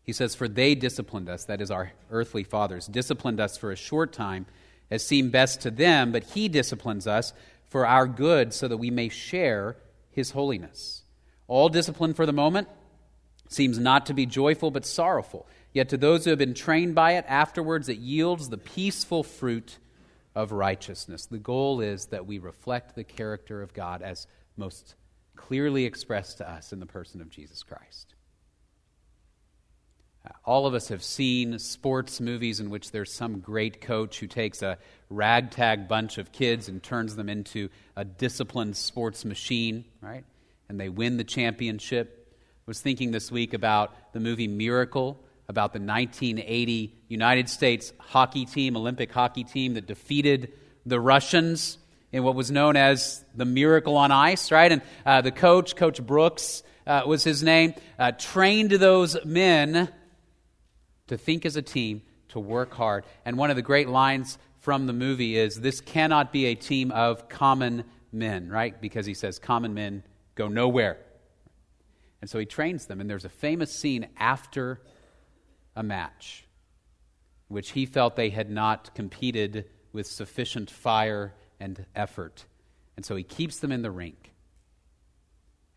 he 0.03 0.13
says, 0.13 0.35
For 0.35 0.47
they 0.47 0.73
disciplined 0.73 1.29
us, 1.29 1.45
that 1.45 1.61
is, 1.61 1.69
our 1.69 1.91
earthly 2.09 2.43
fathers, 2.43 2.87
disciplined 2.87 3.39
us 3.39 3.57
for 3.57 3.71
a 3.71 3.75
short 3.75 4.11
time 4.11 4.45
as 4.89 5.05
seemed 5.05 5.31
best 5.31 5.61
to 5.61 5.71
them, 5.71 6.11
but 6.11 6.23
he 6.23 6.47
disciplines 6.47 7.05
us 7.05 7.33
for 7.67 7.85
our 7.85 8.07
good 8.07 8.53
so 8.53 8.67
that 8.67 8.77
we 8.77 8.89
may 8.89 9.09
share 9.09 9.77
his 10.09 10.31
holiness. 10.31 11.03
All 11.47 11.69
discipline 11.69 12.13
for 12.13 12.25
the 12.25 12.33
moment 12.33 12.67
seems 13.47 13.77
not 13.77 14.05
to 14.07 14.13
be 14.13 14.25
joyful 14.25 14.71
but 14.71 14.85
sorrowful. 14.85 15.47
Yet 15.73 15.89
to 15.89 15.97
those 15.97 16.23
who 16.23 16.31
have 16.31 16.39
been 16.39 16.55
trained 16.55 16.95
by 16.95 17.13
it, 17.13 17.25
afterwards 17.27 17.89
it 17.89 17.97
yields 17.97 18.49
the 18.49 18.57
peaceful 18.57 19.23
fruit 19.23 19.77
of 20.35 20.51
righteousness. 20.51 21.25
The 21.25 21.39
goal 21.39 21.81
is 21.81 22.07
that 22.07 22.25
we 22.25 22.39
reflect 22.39 22.95
the 22.95 23.03
character 23.03 23.61
of 23.61 23.73
God 23.73 24.01
as 24.01 24.27
most 24.57 24.95
clearly 25.35 25.85
expressed 25.85 26.37
to 26.37 26.49
us 26.49 26.73
in 26.73 26.79
the 26.79 26.85
person 26.85 27.21
of 27.21 27.29
Jesus 27.29 27.63
Christ. 27.63 28.13
Uh, 30.25 30.33
all 30.45 30.67
of 30.67 30.73
us 30.73 30.89
have 30.89 31.01
seen 31.01 31.57
sports 31.59 32.19
movies 32.19 32.59
in 32.59 32.69
which 32.69 32.91
there's 32.91 33.13
some 33.13 33.39
great 33.39 33.79
coach 33.79 34.19
who 34.19 34.27
takes 34.27 34.61
a 34.61 34.77
ragtag 35.09 35.87
bunch 35.87 36.17
of 36.17 36.31
kids 36.31 36.67
and 36.67 36.83
turns 36.83 37.15
them 37.15 37.29
into 37.29 37.69
a 37.95 38.03
disciplined 38.03 38.75
sports 38.75 39.23
machine, 39.23 39.85
right? 40.01 40.25
And 40.67 40.79
they 40.79 40.89
win 40.89 41.17
the 41.17 41.23
championship. 41.23 42.35
I 42.37 42.63
was 42.67 42.81
thinking 42.81 43.11
this 43.11 43.31
week 43.31 43.53
about 43.53 44.13
the 44.13 44.19
movie 44.19 44.47
Miracle, 44.47 45.17
about 45.49 45.73
the 45.73 45.79
1980 45.79 46.95
United 47.07 47.49
States 47.49 47.91
hockey 47.99 48.45
team, 48.45 48.77
Olympic 48.77 49.11
hockey 49.11 49.43
team 49.43 49.73
that 49.73 49.87
defeated 49.87 50.53
the 50.85 50.99
Russians 50.99 51.79
in 52.11 52.23
what 52.23 52.35
was 52.35 52.51
known 52.51 52.77
as 52.77 53.25
the 53.35 53.45
Miracle 53.45 53.97
on 53.97 54.11
Ice, 54.11 54.51
right? 54.51 54.71
And 54.71 54.81
uh, 55.05 55.21
the 55.21 55.31
coach, 55.31 55.75
Coach 55.75 56.01
Brooks 56.01 56.61
uh, 56.85 57.01
was 57.05 57.23
his 57.23 57.41
name, 57.41 57.73
uh, 57.97 58.11
trained 58.11 58.71
those 58.71 59.17
men 59.25 59.89
to 61.07 61.17
think 61.17 61.45
as 61.47 61.55
a 61.55 61.61
team, 61.63 62.03
to 62.29 62.39
work 62.39 62.73
hard. 62.73 63.03
And 63.25 63.35
one 63.35 63.49
of 63.49 63.55
the 63.55 63.63
great 63.63 63.89
lines 63.89 64.37
from 64.59 64.85
the 64.85 64.93
movie 64.93 65.35
is 65.35 65.59
this 65.59 65.81
cannot 65.81 66.31
be 66.31 66.45
a 66.45 66.55
team 66.55 66.91
of 66.91 67.27
common 67.27 67.85
men, 68.11 68.49
right? 68.49 68.79
Because 68.79 69.07
he 69.07 69.15
says 69.15 69.39
common 69.39 69.73
men 69.73 70.03
go 70.35 70.47
nowhere. 70.47 70.97
And 72.21 72.29
so 72.29 72.37
he 72.37 72.45
trains 72.45 72.85
them. 72.85 73.01
And 73.01 73.09
there's 73.09 73.25
a 73.25 73.29
famous 73.29 73.73
scene 73.73 74.07
after 74.17 74.81
a 75.79 75.83
match, 75.83 76.45
which 77.47 77.71
he 77.71 77.85
felt 77.85 78.17
they 78.17 78.29
had 78.29 78.51
not 78.51 78.93
competed 78.93 79.65
with 79.93 80.05
sufficient 80.05 80.69
fire 80.69 81.33
and 81.57 81.85
effort. 81.95 82.45
And 82.97 83.05
so 83.05 83.15
he 83.15 83.23
keeps 83.23 83.59
them 83.59 83.71
in 83.71 83.81
the 83.81 83.89
rink. 83.89 84.33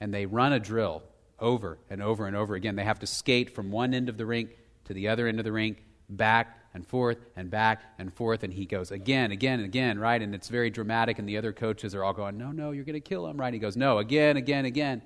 And 0.00 0.12
they 0.12 0.26
run 0.26 0.52
a 0.52 0.58
drill 0.58 1.04
over 1.38 1.78
and 1.88 2.02
over 2.02 2.26
and 2.26 2.34
over 2.34 2.56
again. 2.56 2.74
They 2.74 2.82
have 2.82 2.98
to 2.98 3.06
skate 3.06 3.54
from 3.54 3.70
one 3.70 3.94
end 3.94 4.08
of 4.08 4.18
the 4.18 4.26
rink 4.26 4.50
to 4.86 4.92
the 4.92 5.06
other 5.06 5.28
end 5.28 5.38
of 5.38 5.44
the 5.44 5.52
rink, 5.52 5.84
back 6.08 6.58
and 6.74 6.84
forth 6.84 7.18
and 7.36 7.48
back 7.48 7.82
and 7.96 8.12
forth. 8.12 8.42
And 8.42 8.52
he 8.52 8.66
goes 8.66 8.90
again, 8.90 9.30
again, 9.30 9.60
and 9.60 9.66
again, 9.66 10.00
right? 10.00 10.20
And 10.20 10.34
it's 10.34 10.48
very 10.48 10.68
dramatic. 10.68 11.20
And 11.20 11.28
the 11.28 11.38
other 11.38 11.52
coaches 11.52 11.94
are 11.94 12.02
all 12.02 12.12
going, 12.12 12.36
No, 12.36 12.50
no, 12.50 12.72
you're 12.72 12.84
going 12.84 12.94
to 12.94 13.00
kill 13.00 13.24
him, 13.28 13.36
right? 13.36 13.54
He 13.54 13.60
goes, 13.60 13.76
No, 13.76 13.98
again, 13.98 14.36
again, 14.36 14.64
again. 14.64 15.02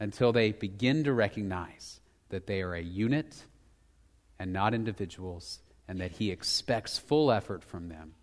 Until 0.00 0.32
they 0.32 0.52
begin 0.52 1.04
to 1.04 1.12
recognize 1.12 2.00
that 2.30 2.46
they 2.46 2.62
are 2.62 2.74
a 2.74 2.82
unit 2.82 3.44
and 4.38 4.52
not 4.52 4.74
individuals, 4.74 5.60
and 5.86 6.00
that 6.00 6.12
he 6.12 6.30
expects 6.30 6.98
full 6.98 7.30
effort 7.32 7.64
from 7.64 7.88
them. 7.88 8.14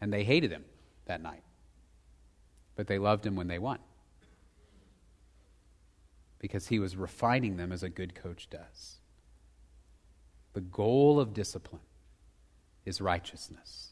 And 0.00 0.12
they 0.12 0.24
hated 0.24 0.50
him 0.50 0.64
that 1.06 1.22
night. 1.22 1.42
But 2.76 2.86
they 2.86 2.98
loved 2.98 3.26
him 3.26 3.36
when 3.36 3.48
they 3.48 3.58
won. 3.58 3.78
Because 6.38 6.68
he 6.68 6.78
was 6.78 6.96
refining 6.96 7.56
them 7.56 7.72
as 7.72 7.82
a 7.82 7.88
good 7.88 8.14
coach 8.14 8.48
does. 8.50 8.98
The 10.52 10.60
goal 10.60 11.18
of 11.18 11.34
discipline 11.34 11.80
is 12.84 13.00
righteousness. 13.00 13.90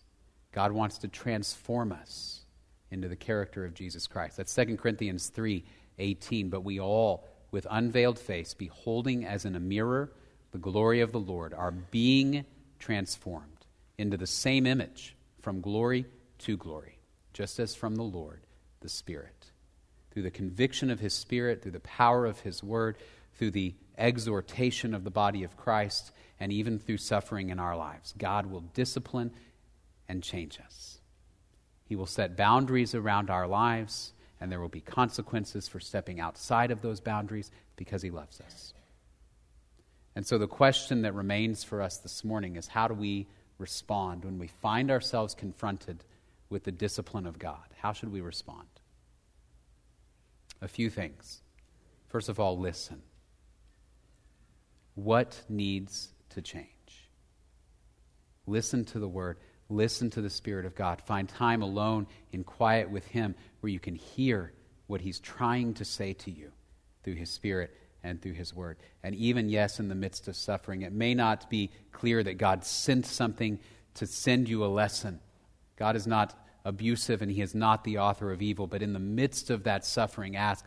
God 0.53 0.73
wants 0.73 0.99
to 0.99 1.09
transform 1.09 1.93
us 1.93 2.43
into 2.91 3.09
the 3.09 3.17
character 3.17 3.65
of 3.65 3.75
Jesus 3.75 4.07
Christ. 4.07 4.37
That's 4.37 4.55
2 4.55 4.77
Corinthians 4.77 5.29
3 5.29 5.65
18. 5.99 6.49
But 6.51 6.65
we 6.65 6.79
all, 6.79 7.27
with 7.51 7.67
unveiled 7.71 8.19
face, 8.19 8.55
beholding 8.55 9.25
as 9.25 9.45
in 9.45 9.57
a 9.57 9.61
mirror 9.61 10.13
the 10.53 10.59
glory 10.59 11.01
of 11.01 11.13
the 11.13 11.21
Lord, 11.21 11.53
are 11.53 11.71
being 11.71 12.45
transformed 12.79 13.67
into 13.99 14.17
the 14.17 14.27
same 14.27 14.67
image 14.67 15.17
from 15.41 15.61
glory 15.61 16.07
to 16.39 16.57
glory, 16.57 16.99
just 17.33 17.59
as 17.59 17.75
from 17.75 17.97
the 17.97 18.03
Lord, 18.03 18.41
the 18.81 18.89
Spirit. 18.89 19.51
Through 20.11 20.23
the 20.23 20.31
conviction 20.31 20.91
of 20.91 21.01
His 21.01 21.15
Spirit, 21.15 21.63
through 21.63 21.73
the 21.73 21.81
power 21.81 22.27
of 22.27 22.41
His 22.41 22.63
Word, 22.63 22.97
through 23.35 23.53
the 23.53 23.75
exhortation 23.97 24.95
of 24.95 25.05
the 25.05 25.11
body 25.11 25.43
of 25.43 25.57
Christ, 25.57 26.13
and 26.39 26.53
even 26.53 26.79
through 26.79 26.99
suffering 26.99 27.51
in 27.51 27.59
our 27.59 27.77
lives. 27.77 28.15
God 28.19 28.47
will 28.47 28.61
discipline 28.61 29.31
and 30.09 30.23
change 30.23 30.59
us. 30.65 30.99
He 31.85 31.97
will 31.97 32.07
set 32.07 32.37
boundaries 32.37 32.95
around 32.95 33.31
our 33.31 33.47
lives, 33.47 34.13
and 34.41 34.51
there 34.51 34.61
will 34.61 34.69
be 34.69 34.81
consequences 34.81 35.69
for 35.69 35.81
stepping 35.81 36.21
outside 36.21 36.71
of 36.71 36.83
those 36.83 37.01
boundaries 37.01 37.51
because 37.77 38.03
He 38.03 38.11
loves 38.11 38.41
us. 38.41 38.75
And 40.15 40.27
so, 40.27 40.39
the 40.39 40.47
question 40.47 41.03
that 41.03 41.15
remains 41.15 41.65
for 41.65 41.81
us 41.81 41.99
this 41.99 42.23
morning 42.23 42.57
is 42.57 42.67
how 42.67 42.89
do 42.89 42.95
we 42.95 43.29
respond 43.59 44.25
when 44.25 44.39
we 44.39 44.49
find 44.49 44.91
ourselves 44.91 45.35
confronted 45.35 46.05
with 46.51 46.65
the 46.65 46.73
discipline 46.73 47.27
of 47.27 47.39
God? 47.39 47.65
How 47.79 47.93
should 47.93 48.13
we 48.13 48.21
respond? 48.21 48.69
A 50.61 50.69
few 50.69 50.91
things. 50.91 51.41
First 52.09 52.29
of 52.29 52.39
all, 52.39 52.59
listen. 52.59 53.03
What 54.95 55.43
needs 55.49 56.13
to 56.31 56.43
change. 56.43 56.67
Listen 58.47 58.85
to 58.87 58.99
the 58.99 59.09
word. 59.09 59.39
Listen 59.69 60.11
to 60.11 60.21
the 60.21 60.29
Spirit 60.29 60.67
of 60.67 60.75
God. 60.75 61.01
Find 61.01 61.27
time 61.29 61.63
alone 61.63 62.07
in 62.33 62.45
quiet 62.45 62.91
with 62.91 63.07
Him 63.07 63.35
where 63.61 63.71
you 63.71 63.81
can 63.81 63.95
hear 63.95 64.53
what 64.87 65.01
He's 65.01 65.21
trying 65.21 65.73
to 65.75 65.85
say 65.85 66.13
to 66.13 66.31
you 66.31 66.53
through 67.03 67.15
His 67.15 67.31
Spirit 67.31 67.75
and 68.05 68.21
through 68.21 68.35
His 68.35 68.55
Word. 68.55 68.79
And 69.03 69.15
even, 69.15 69.49
yes, 69.49 69.79
in 69.79 69.89
the 69.89 69.95
midst 69.95 70.29
of 70.29 70.37
suffering, 70.37 70.83
it 70.83 70.93
may 70.93 71.15
not 71.15 71.49
be 71.49 71.71
clear 71.93 72.23
that 72.23 72.39
God 72.39 72.65
sent 72.65 73.07
something 73.07 73.59
to 73.95 74.07
send 74.07 74.49
you 74.49 74.65
a 74.65 74.67
lesson. 74.67 75.21
God 75.77 75.97
is 75.97 76.07
not 76.07 76.35
abusive 76.65 77.23
and 77.23 77.31
He 77.31 77.43
is 77.43 77.55
not 77.55 77.85
the 77.85 77.99
author 77.99 78.33
of 78.33 78.43
evil, 78.43 78.67
but 78.67 78.83
in 78.83 78.93
the 78.93 78.99
midst 78.99 79.51
of 79.51 79.65
that 79.65 79.85
suffering, 79.85 80.37
ask, 80.37 80.65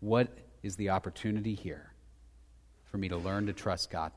what 0.00 0.28
is 0.62 0.76
the 0.76 0.90
opportunity 0.90 1.54
here 1.54 1.92
for 2.84 2.98
me 2.98 3.08
to 3.08 3.16
learn 3.16 3.46
to 3.46 3.52
trust 3.52 3.90
God? 3.90 4.12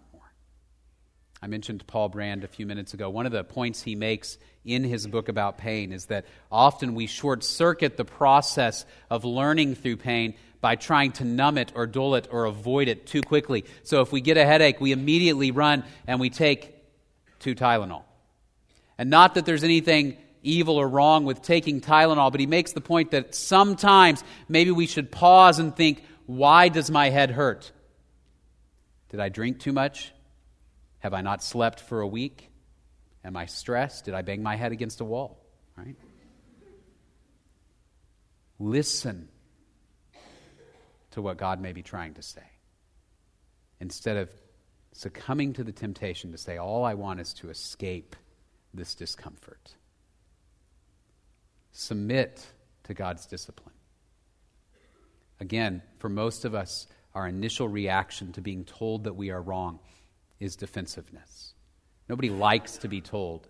I 1.43 1.47
mentioned 1.47 1.87
Paul 1.87 2.09
Brand 2.09 2.43
a 2.43 2.47
few 2.47 2.67
minutes 2.67 2.93
ago. 2.93 3.09
One 3.09 3.25
of 3.25 3.31
the 3.31 3.43
points 3.43 3.81
he 3.81 3.95
makes 3.95 4.37
in 4.63 4.83
his 4.83 5.07
book 5.07 5.27
about 5.27 5.57
pain 5.57 5.91
is 5.91 6.05
that 6.05 6.25
often 6.51 6.93
we 6.93 7.07
short 7.07 7.43
circuit 7.43 7.97
the 7.97 8.05
process 8.05 8.85
of 9.09 9.25
learning 9.25 9.73
through 9.73 9.97
pain 9.97 10.35
by 10.61 10.75
trying 10.75 11.13
to 11.13 11.25
numb 11.25 11.57
it 11.57 11.71
or 11.73 11.87
dull 11.87 12.13
it 12.13 12.27
or 12.29 12.45
avoid 12.45 12.87
it 12.87 13.07
too 13.07 13.23
quickly. 13.23 13.65
So 13.81 14.01
if 14.01 14.11
we 14.11 14.21
get 14.21 14.37
a 14.37 14.45
headache, 14.45 14.79
we 14.79 14.91
immediately 14.91 15.49
run 15.49 15.83
and 16.05 16.19
we 16.19 16.29
take 16.29 16.75
two 17.39 17.55
Tylenol. 17.55 18.03
And 18.99 19.09
not 19.09 19.33
that 19.33 19.47
there's 19.47 19.63
anything 19.63 20.17
evil 20.43 20.77
or 20.77 20.87
wrong 20.87 21.25
with 21.25 21.41
taking 21.41 21.81
Tylenol, 21.81 22.29
but 22.29 22.39
he 22.39 22.45
makes 22.45 22.73
the 22.73 22.81
point 22.81 23.11
that 23.11 23.33
sometimes 23.33 24.23
maybe 24.47 24.69
we 24.69 24.85
should 24.85 25.11
pause 25.11 25.57
and 25.57 25.75
think, 25.75 26.03
why 26.27 26.69
does 26.69 26.91
my 26.91 27.09
head 27.09 27.31
hurt? 27.31 27.71
Did 29.09 29.19
I 29.19 29.29
drink 29.29 29.59
too 29.59 29.73
much? 29.73 30.13
Have 31.01 31.13
I 31.13 31.21
not 31.21 31.43
slept 31.43 31.79
for 31.79 32.01
a 32.01 32.07
week? 32.07 32.49
Am 33.23 33.35
I 33.35 33.45
stressed? 33.45 34.05
Did 34.05 34.13
I 34.13 34.21
bang 34.21 34.41
my 34.41 34.55
head 34.55 34.71
against 34.71 35.01
a 35.01 35.03
wall? 35.03 35.43
Right? 35.75 35.95
Listen 38.59 39.27
to 41.11 41.21
what 41.21 41.37
God 41.37 41.59
may 41.59 41.73
be 41.73 41.81
trying 41.81 42.13
to 42.15 42.21
say 42.21 42.43
instead 43.79 44.17
of 44.17 44.29
succumbing 44.93 45.53
to 45.53 45.63
the 45.63 45.71
temptation 45.71 46.31
to 46.31 46.37
say, 46.37 46.57
All 46.57 46.83
I 46.83 46.93
want 46.93 47.19
is 47.19 47.33
to 47.35 47.49
escape 47.49 48.15
this 48.73 48.93
discomfort. 48.93 49.73
Submit 51.71 52.45
to 52.83 52.93
God's 52.93 53.25
discipline. 53.25 53.73
Again, 55.39 55.81
for 55.97 56.09
most 56.09 56.45
of 56.45 56.53
us, 56.53 56.87
our 57.15 57.27
initial 57.27 57.67
reaction 57.67 58.31
to 58.33 58.41
being 58.41 58.63
told 58.63 59.05
that 59.05 59.15
we 59.15 59.31
are 59.31 59.41
wrong 59.41 59.79
is 60.41 60.57
defensiveness. 60.57 61.53
Nobody 62.09 62.29
likes 62.29 62.77
to 62.77 62.89
be 62.89 62.99
told 62.99 63.47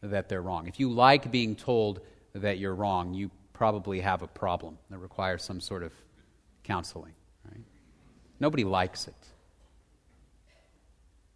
that 0.00 0.28
they're 0.28 0.40
wrong. 0.40 0.66
If 0.66 0.80
you 0.80 0.90
like 0.90 1.30
being 1.30 1.56
told 1.56 2.00
that 2.32 2.58
you're 2.58 2.74
wrong, 2.74 3.12
you 3.12 3.30
probably 3.52 4.00
have 4.00 4.22
a 4.22 4.26
problem 4.26 4.78
that 4.88 4.98
requires 4.98 5.44
some 5.44 5.60
sort 5.60 5.82
of 5.82 5.92
counseling. 6.64 7.12
Right? 7.44 7.60
Nobody 8.40 8.64
likes 8.64 9.08
it. 9.08 9.28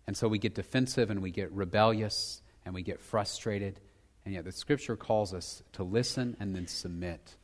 And 0.07 0.16
so 0.16 0.28
we 0.28 0.39
get 0.39 0.55
defensive 0.55 1.11
and 1.11 1.20
we 1.20 1.32
get 1.32 1.51
rebellious 1.53 2.41
and 2.64 2.74
we 2.74 2.82
get 2.82 3.01
frustrated. 3.01 3.80
And 4.24 4.34
yet 4.34 4.45
the 4.45 4.53
scripture 4.53 4.97
calls 4.97 5.34
us 5.34 5.62
to 5.72 5.82
listen 5.82 6.37
and 6.39 6.55
then 6.55 6.68
submit, 6.68 7.37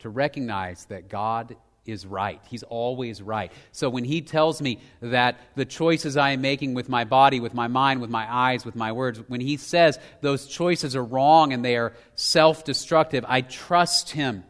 to 0.00 0.10
recognize 0.10 0.84
that 0.86 1.08
God 1.08 1.56
is 1.86 2.06
right. 2.06 2.40
He's 2.48 2.62
always 2.62 3.20
right. 3.20 3.52
So 3.72 3.90
when 3.90 4.04
he 4.04 4.22
tells 4.22 4.62
me 4.62 4.80
that 5.00 5.38
the 5.54 5.64
choices 5.64 6.16
I 6.16 6.30
am 6.30 6.40
making 6.40 6.74
with 6.74 6.88
my 6.88 7.04
body, 7.04 7.40
with 7.40 7.54
my 7.54 7.68
mind, 7.68 8.00
with 8.00 8.10
my 8.10 8.32
eyes, 8.32 8.64
with 8.64 8.74
my 8.74 8.92
words, 8.92 9.20
when 9.28 9.40
he 9.40 9.56
says 9.56 9.98
those 10.20 10.46
choices 10.46 10.96
are 10.96 11.04
wrong 11.04 11.52
and 11.52 11.64
they 11.64 11.76
are 11.76 11.92
self 12.14 12.64
destructive, 12.64 13.24
I 13.28 13.42
trust 13.42 14.10
him 14.10 14.44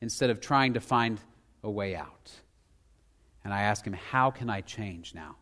instead 0.00 0.30
of 0.30 0.40
trying 0.40 0.74
to 0.74 0.80
find 0.80 1.20
a 1.62 1.70
way 1.70 1.96
out. 1.96 2.30
And 3.44 3.52
I 3.52 3.62
ask 3.62 3.84
him, 3.84 3.92
How 3.92 4.30
can 4.30 4.48
I 4.48 4.62
change 4.62 5.14
now? 5.14 5.36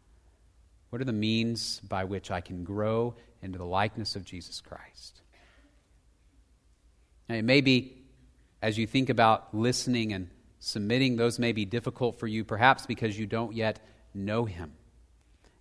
What 0.91 1.01
are 1.01 1.07
the 1.07 1.13
means 1.13 1.81
by 1.81 2.05
which 2.05 2.31
I 2.31 2.41
can 2.41 2.65
grow 2.65 3.15
into 3.41 3.59
the 3.59 3.65
likeness 3.65 4.17
of 4.17 4.25
Jesus 4.25 4.61
Christ? 4.61 5.23
And 7.29 7.39
it 7.39 7.45
may 7.45 7.61
be, 7.61 8.03
as 8.61 8.77
you 8.77 8.87
think 8.87 9.09
about 9.09 9.55
listening 9.55 10.13
and 10.13 10.29
submitting, 10.63 11.17
those 11.17 11.41
may 11.41 11.51
be 11.51 11.65
difficult 11.65 12.21
for 12.21 12.29
you, 12.29 12.45
perhaps 12.45 12.87
because 12.87 13.19
you 13.19 13.27
don't 13.27 13.53
yet 13.53 13.81
know 14.15 14.45
Him. 14.45 14.73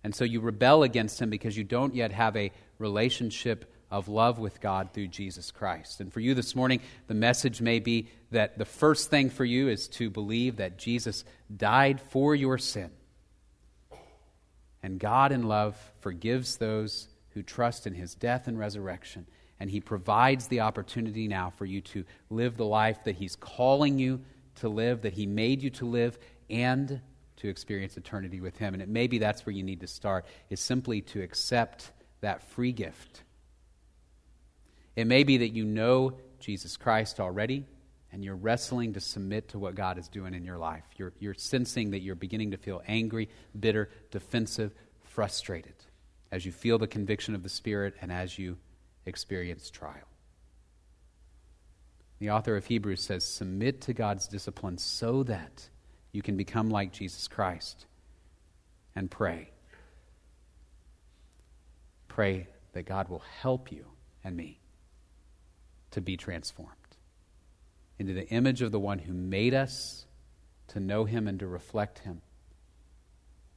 And 0.04 0.14
so 0.14 0.24
you 0.24 0.40
rebel 0.40 0.84
against 0.84 1.20
Him 1.20 1.28
because 1.28 1.56
you 1.56 1.64
don't 1.64 1.94
yet 1.94 2.12
have 2.12 2.36
a 2.36 2.52
relationship 2.78 3.72
of 3.90 4.08
love 4.08 4.38
with 4.38 4.60
God 4.60 4.90
through 4.92 5.08
Jesus 5.08 5.50
Christ. 5.50 6.00
And 6.00 6.12
for 6.12 6.20
you 6.20 6.34
this 6.34 6.54
morning, 6.54 6.80
the 7.08 7.14
message 7.14 7.60
may 7.60 7.80
be 7.80 8.08
that 8.30 8.58
the 8.58 8.64
first 8.64 9.10
thing 9.10 9.28
for 9.28 9.44
you 9.44 9.68
is 9.68 9.88
to 9.88 10.08
believe 10.08 10.56
that 10.56 10.78
Jesus 10.78 11.24
died 11.54 12.00
for 12.00 12.34
your 12.34 12.56
sin. 12.56 12.90
And 14.84 15.00
God, 15.00 15.32
in 15.32 15.48
love, 15.48 15.76
forgives 16.00 16.58
those 16.58 17.08
who 17.30 17.42
trust 17.42 17.88
in 17.88 17.94
His 17.94 18.14
death 18.14 18.46
and 18.46 18.56
resurrection 18.56 19.26
and 19.58 19.70
He 19.70 19.80
provides 19.80 20.48
the 20.48 20.60
opportunity 20.60 21.28
now 21.28 21.50
for 21.50 21.64
you 21.64 21.80
to 21.80 22.04
live 22.30 22.56
the 22.56 22.64
life 22.64 23.04
that 23.04 23.16
He's 23.16 23.36
calling 23.36 23.98
you 23.98 24.20
to 24.56 24.68
live, 24.68 25.02
that 25.02 25.12
He 25.12 25.26
made 25.26 25.62
you 25.62 25.70
to 25.70 25.86
live, 25.86 26.18
and 26.50 27.00
to 27.36 27.48
experience 27.48 27.96
eternity 27.96 28.40
with 28.40 28.56
Him. 28.56 28.74
And 28.74 28.82
it 28.82 28.88
maybe 28.88 29.18
that's 29.18 29.44
where 29.46 29.54
you 29.54 29.62
need 29.62 29.80
to 29.80 29.86
start, 29.86 30.26
is 30.50 30.60
simply 30.60 31.00
to 31.02 31.22
accept 31.22 31.90
that 32.20 32.42
free 32.42 32.72
gift. 32.72 33.22
It 34.94 35.06
may 35.06 35.24
be 35.24 35.38
that 35.38 35.48
you 35.48 35.64
know 35.64 36.18
Jesus 36.38 36.76
Christ 36.76 37.18
already, 37.18 37.64
and 38.12 38.22
you're 38.22 38.36
wrestling 38.36 38.92
to 38.92 39.00
submit 39.00 39.48
to 39.48 39.58
what 39.58 39.74
God 39.74 39.98
is 39.98 40.08
doing 40.08 40.34
in 40.34 40.44
your 40.44 40.58
life. 40.58 40.84
You're, 40.96 41.12
you're 41.18 41.34
sensing 41.34 41.92
that 41.92 42.00
you're 42.00 42.14
beginning 42.14 42.50
to 42.50 42.58
feel 42.58 42.82
angry, 42.86 43.28
bitter, 43.58 43.88
defensive, 44.10 44.74
frustrated 45.00 45.74
as 46.30 46.44
you 46.46 46.52
feel 46.52 46.78
the 46.78 46.86
conviction 46.86 47.34
of 47.34 47.42
the 47.42 47.48
Spirit 47.48 47.94
and 48.00 48.12
as 48.12 48.38
you 48.38 48.56
experience 49.06 49.70
trial. 49.70 50.11
The 52.22 52.30
author 52.30 52.54
of 52.54 52.66
Hebrews 52.66 53.02
says, 53.02 53.24
Submit 53.24 53.80
to 53.80 53.92
God's 53.92 54.28
discipline 54.28 54.78
so 54.78 55.24
that 55.24 55.68
you 56.12 56.22
can 56.22 56.36
become 56.36 56.70
like 56.70 56.92
Jesus 56.92 57.26
Christ 57.26 57.86
and 58.94 59.10
pray. 59.10 59.50
Pray 62.06 62.46
that 62.74 62.84
God 62.84 63.08
will 63.08 63.24
help 63.40 63.72
you 63.72 63.86
and 64.22 64.36
me 64.36 64.60
to 65.90 66.00
be 66.00 66.16
transformed 66.16 66.70
into 67.98 68.12
the 68.12 68.28
image 68.28 68.62
of 68.62 68.70
the 68.70 68.78
one 68.78 69.00
who 69.00 69.12
made 69.12 69.52
us 69.52 70.06
to 70.68 70.78
know 70.78 71.04
him 71.04 71.26
and 71.26 71.40
to 71.40 71.48
reflect 71.48 71.98
him, 71.98 72.22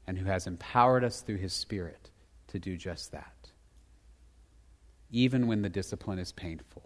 and 0.08 0.18
who 0.18 0.26
has 0.26 0.48
empowered 0.48 1.04
us 1.04 1.22
through 1.22 1.38
his 1.38 1.54
Spirit 1.54 2.10
to 2.48 2.58
do 2.58 2.78
just 2.78 3.12
that 3.12 3.52
even 5.12 5.46
when 5.46 5.62
the 5.62 5.70
discipline 5.70 6.18
is 6.18 6.32
painful. 6.32 6.85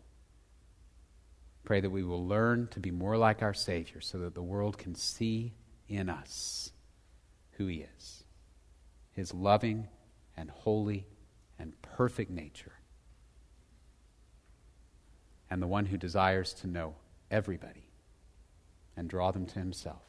Pray 1.70 1.82
that 1.82 1.92
we 1.92 2.02
will 2.02 2.26
learn 2.26 2.68
to 2.72 2.80
be 2.80 2.90
more 2.90 3.16
like 3.16 3.44
our 3.44 3.54
Savior 3.54 4.02
so 4.02 4.18
that 4.18 4.34
the 4.34 4.42
world 4.42 4.80
can 4.80 4.96
see 4.96 5.54
in 5.88 6.10
us 6.10 6.72
who 7.52 7.68
He 7.68 7.86
is 7.96 8.24
His 9.12 9.36
loving 9.36 9.88
and 10.36 10.50
holy 10.50 11.06
and 11.60 11.80
perfect 11.84 12.32
nature, 12.32 12.72
and 15.48 15.62
the 15.62 15.68
one 15.68 15.86
who 15.86 15.96
desires 15.96 16.54
to 16.54 16.66
know 16.66 16.96
everybody 17.30 17.92
and 18.98 19.08
draw 19.08 19.30
them 19.30 19.46
to 19.46 19.60
Himself. 19.60 20.02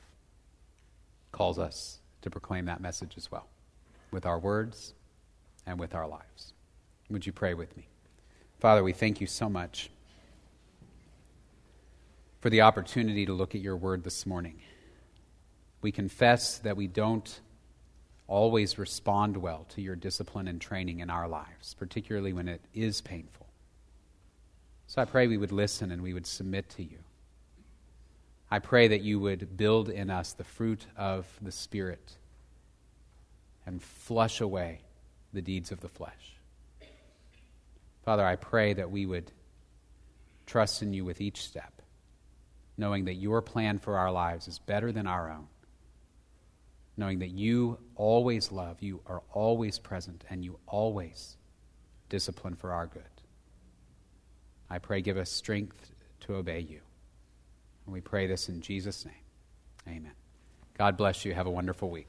Calls 1.30 1.58
us 1.58 1.98
to 2.22 2.30
proclaim 2.30 2.64
that 2.64 2.80
message 2.80 3.18
as 3.18 3.30
well 3.30 3.48
with 4.10 4.24
our 4.24 4.38
words 4.38 4.94
and 5.66 5.78
with 5.78 5.94
our 5.94 6.08
lives. 6.08 6.54
Would 7.10 7.26
you 7.26 7.32
pray 7.32 7.52
with 7.52 7.76
me? 7.76 7.88
Father, 8.58 8.82
we 8.82 8.94
thank 8.94 9.20
you 9.20 9.26
so 9.26 9.50
much 9.50 9.90
for 12.40 12.50
the 12.50 12.62
opportunity 12.62 13.26
to 13.26 13.32
look 13.32 13.54
at 13.54 13.60
your 13.60 13.76
word 13.76 14.02
this 14.02 14.26
morning. 14.26 14.60
We 15.82 15.92
confess 15.92 16.58
that 16.58 16.76
we 16.76 16.86
don't 16.86 17.40
always 18.26 18.78
respond 18.78 19.36
well 19.36 19.66
to 19.70 19.82
your 19.82 19.96
discipline 19.96 20.48
and 20.48 20.60
training 20.60 21.00
in 21.00 21.10
our 21.10 21.28
lives, 21.28 21.74
particularly 21.74 22.32
when 22.32 22.48
it 22.48 22.60
is 22.74 23.00
painful. 23.00 23.46
So 24.86 25.02
I 25.02 25.04
pray 25.04 25.26
we 25.26 25.36
would 25.36 25.52
listen 25.52 25.90
and 25.90 26.02
we 26.02 26.14
would 26.14 26.26
submit 26.26 26.68
to 26.70 26.82
you. 26.82 26.98
I 28.50 28.58
pray 28.58 28.88
that 28.88 29.02
you 29.02 29.20
would 29.20 29.56
build 29.56 29.88
in 29.88 30.10
us 30.10 30.32
the 30.32 30.44
fruit 30.44 30.86
of 30.96 31.26
the 31.40 31.52
Spirit 31.52 32.16
and 33.66 33.82
flush 33.82 34.40
away 34.40 34.80
the 35.32 35.42
deeds 35.42 35.70
of 35.70 35.80
the 35.80 35.88
flesh. 35.88 36.36
Father, 38.04 38.24
I 38.24 38.36
pray 38.36 38.72
that 38.72 38.90
we 38.90 39.06
would 39.06 39.30
trust 40.46 40.82
in 40.82 40.92
you 40.92 41.04
with 41.04 41.20
each 41.20 41.42
step, 41.42 41.79
knowing 42.80 43.04
that 43.04 43.16
your 43.16 43.42
plan 43.42 43.78
for 43.78 43.98
our 43.98 44.10
lives 44.10 44.48
is 44.48 44.58
better 44.58 44.90
than 44.90 45.06
our 45.06 45.30
own, 45.30 45.46
knowing 46.96 47.18
that 47.18 47.28
you 47.28 47.78
always 47.94 48.50
love, 48.50 48.78
you 48.80 48.98
are 49.04 49.22
always 49.32 49.78
present, 49.78 50.24
and 50.30 50.42
you 50.42 50.58
always 50.66 51.36
discipline 52.08 52.56
for 52.56 52.72
our 52.72 52.86
good. 52.86 53.02
I 54.70 54.78
pray, 54.78 55.02
give 55.02 55.18
us 55.18 55.28
strength 55.30 55.92
to 56.20 56.36
obey 56.36 56.60
you. 56.60 56.80
And 57.84 57.92
we 57.92 58.00
pray 58.00 58.26
this 58.26 58.48
in 58.48 58.62
Jesus' 58.62 59.04
name. 59.04 59.14
Amen. 59.86 60.12
God 60.78 60.96
bless 60.96 61.24
you. 61.26 61.34
Have 61.34 61.46
a 61.46 61.50
wonderful 61.50 61.90
week. 61.90 62.08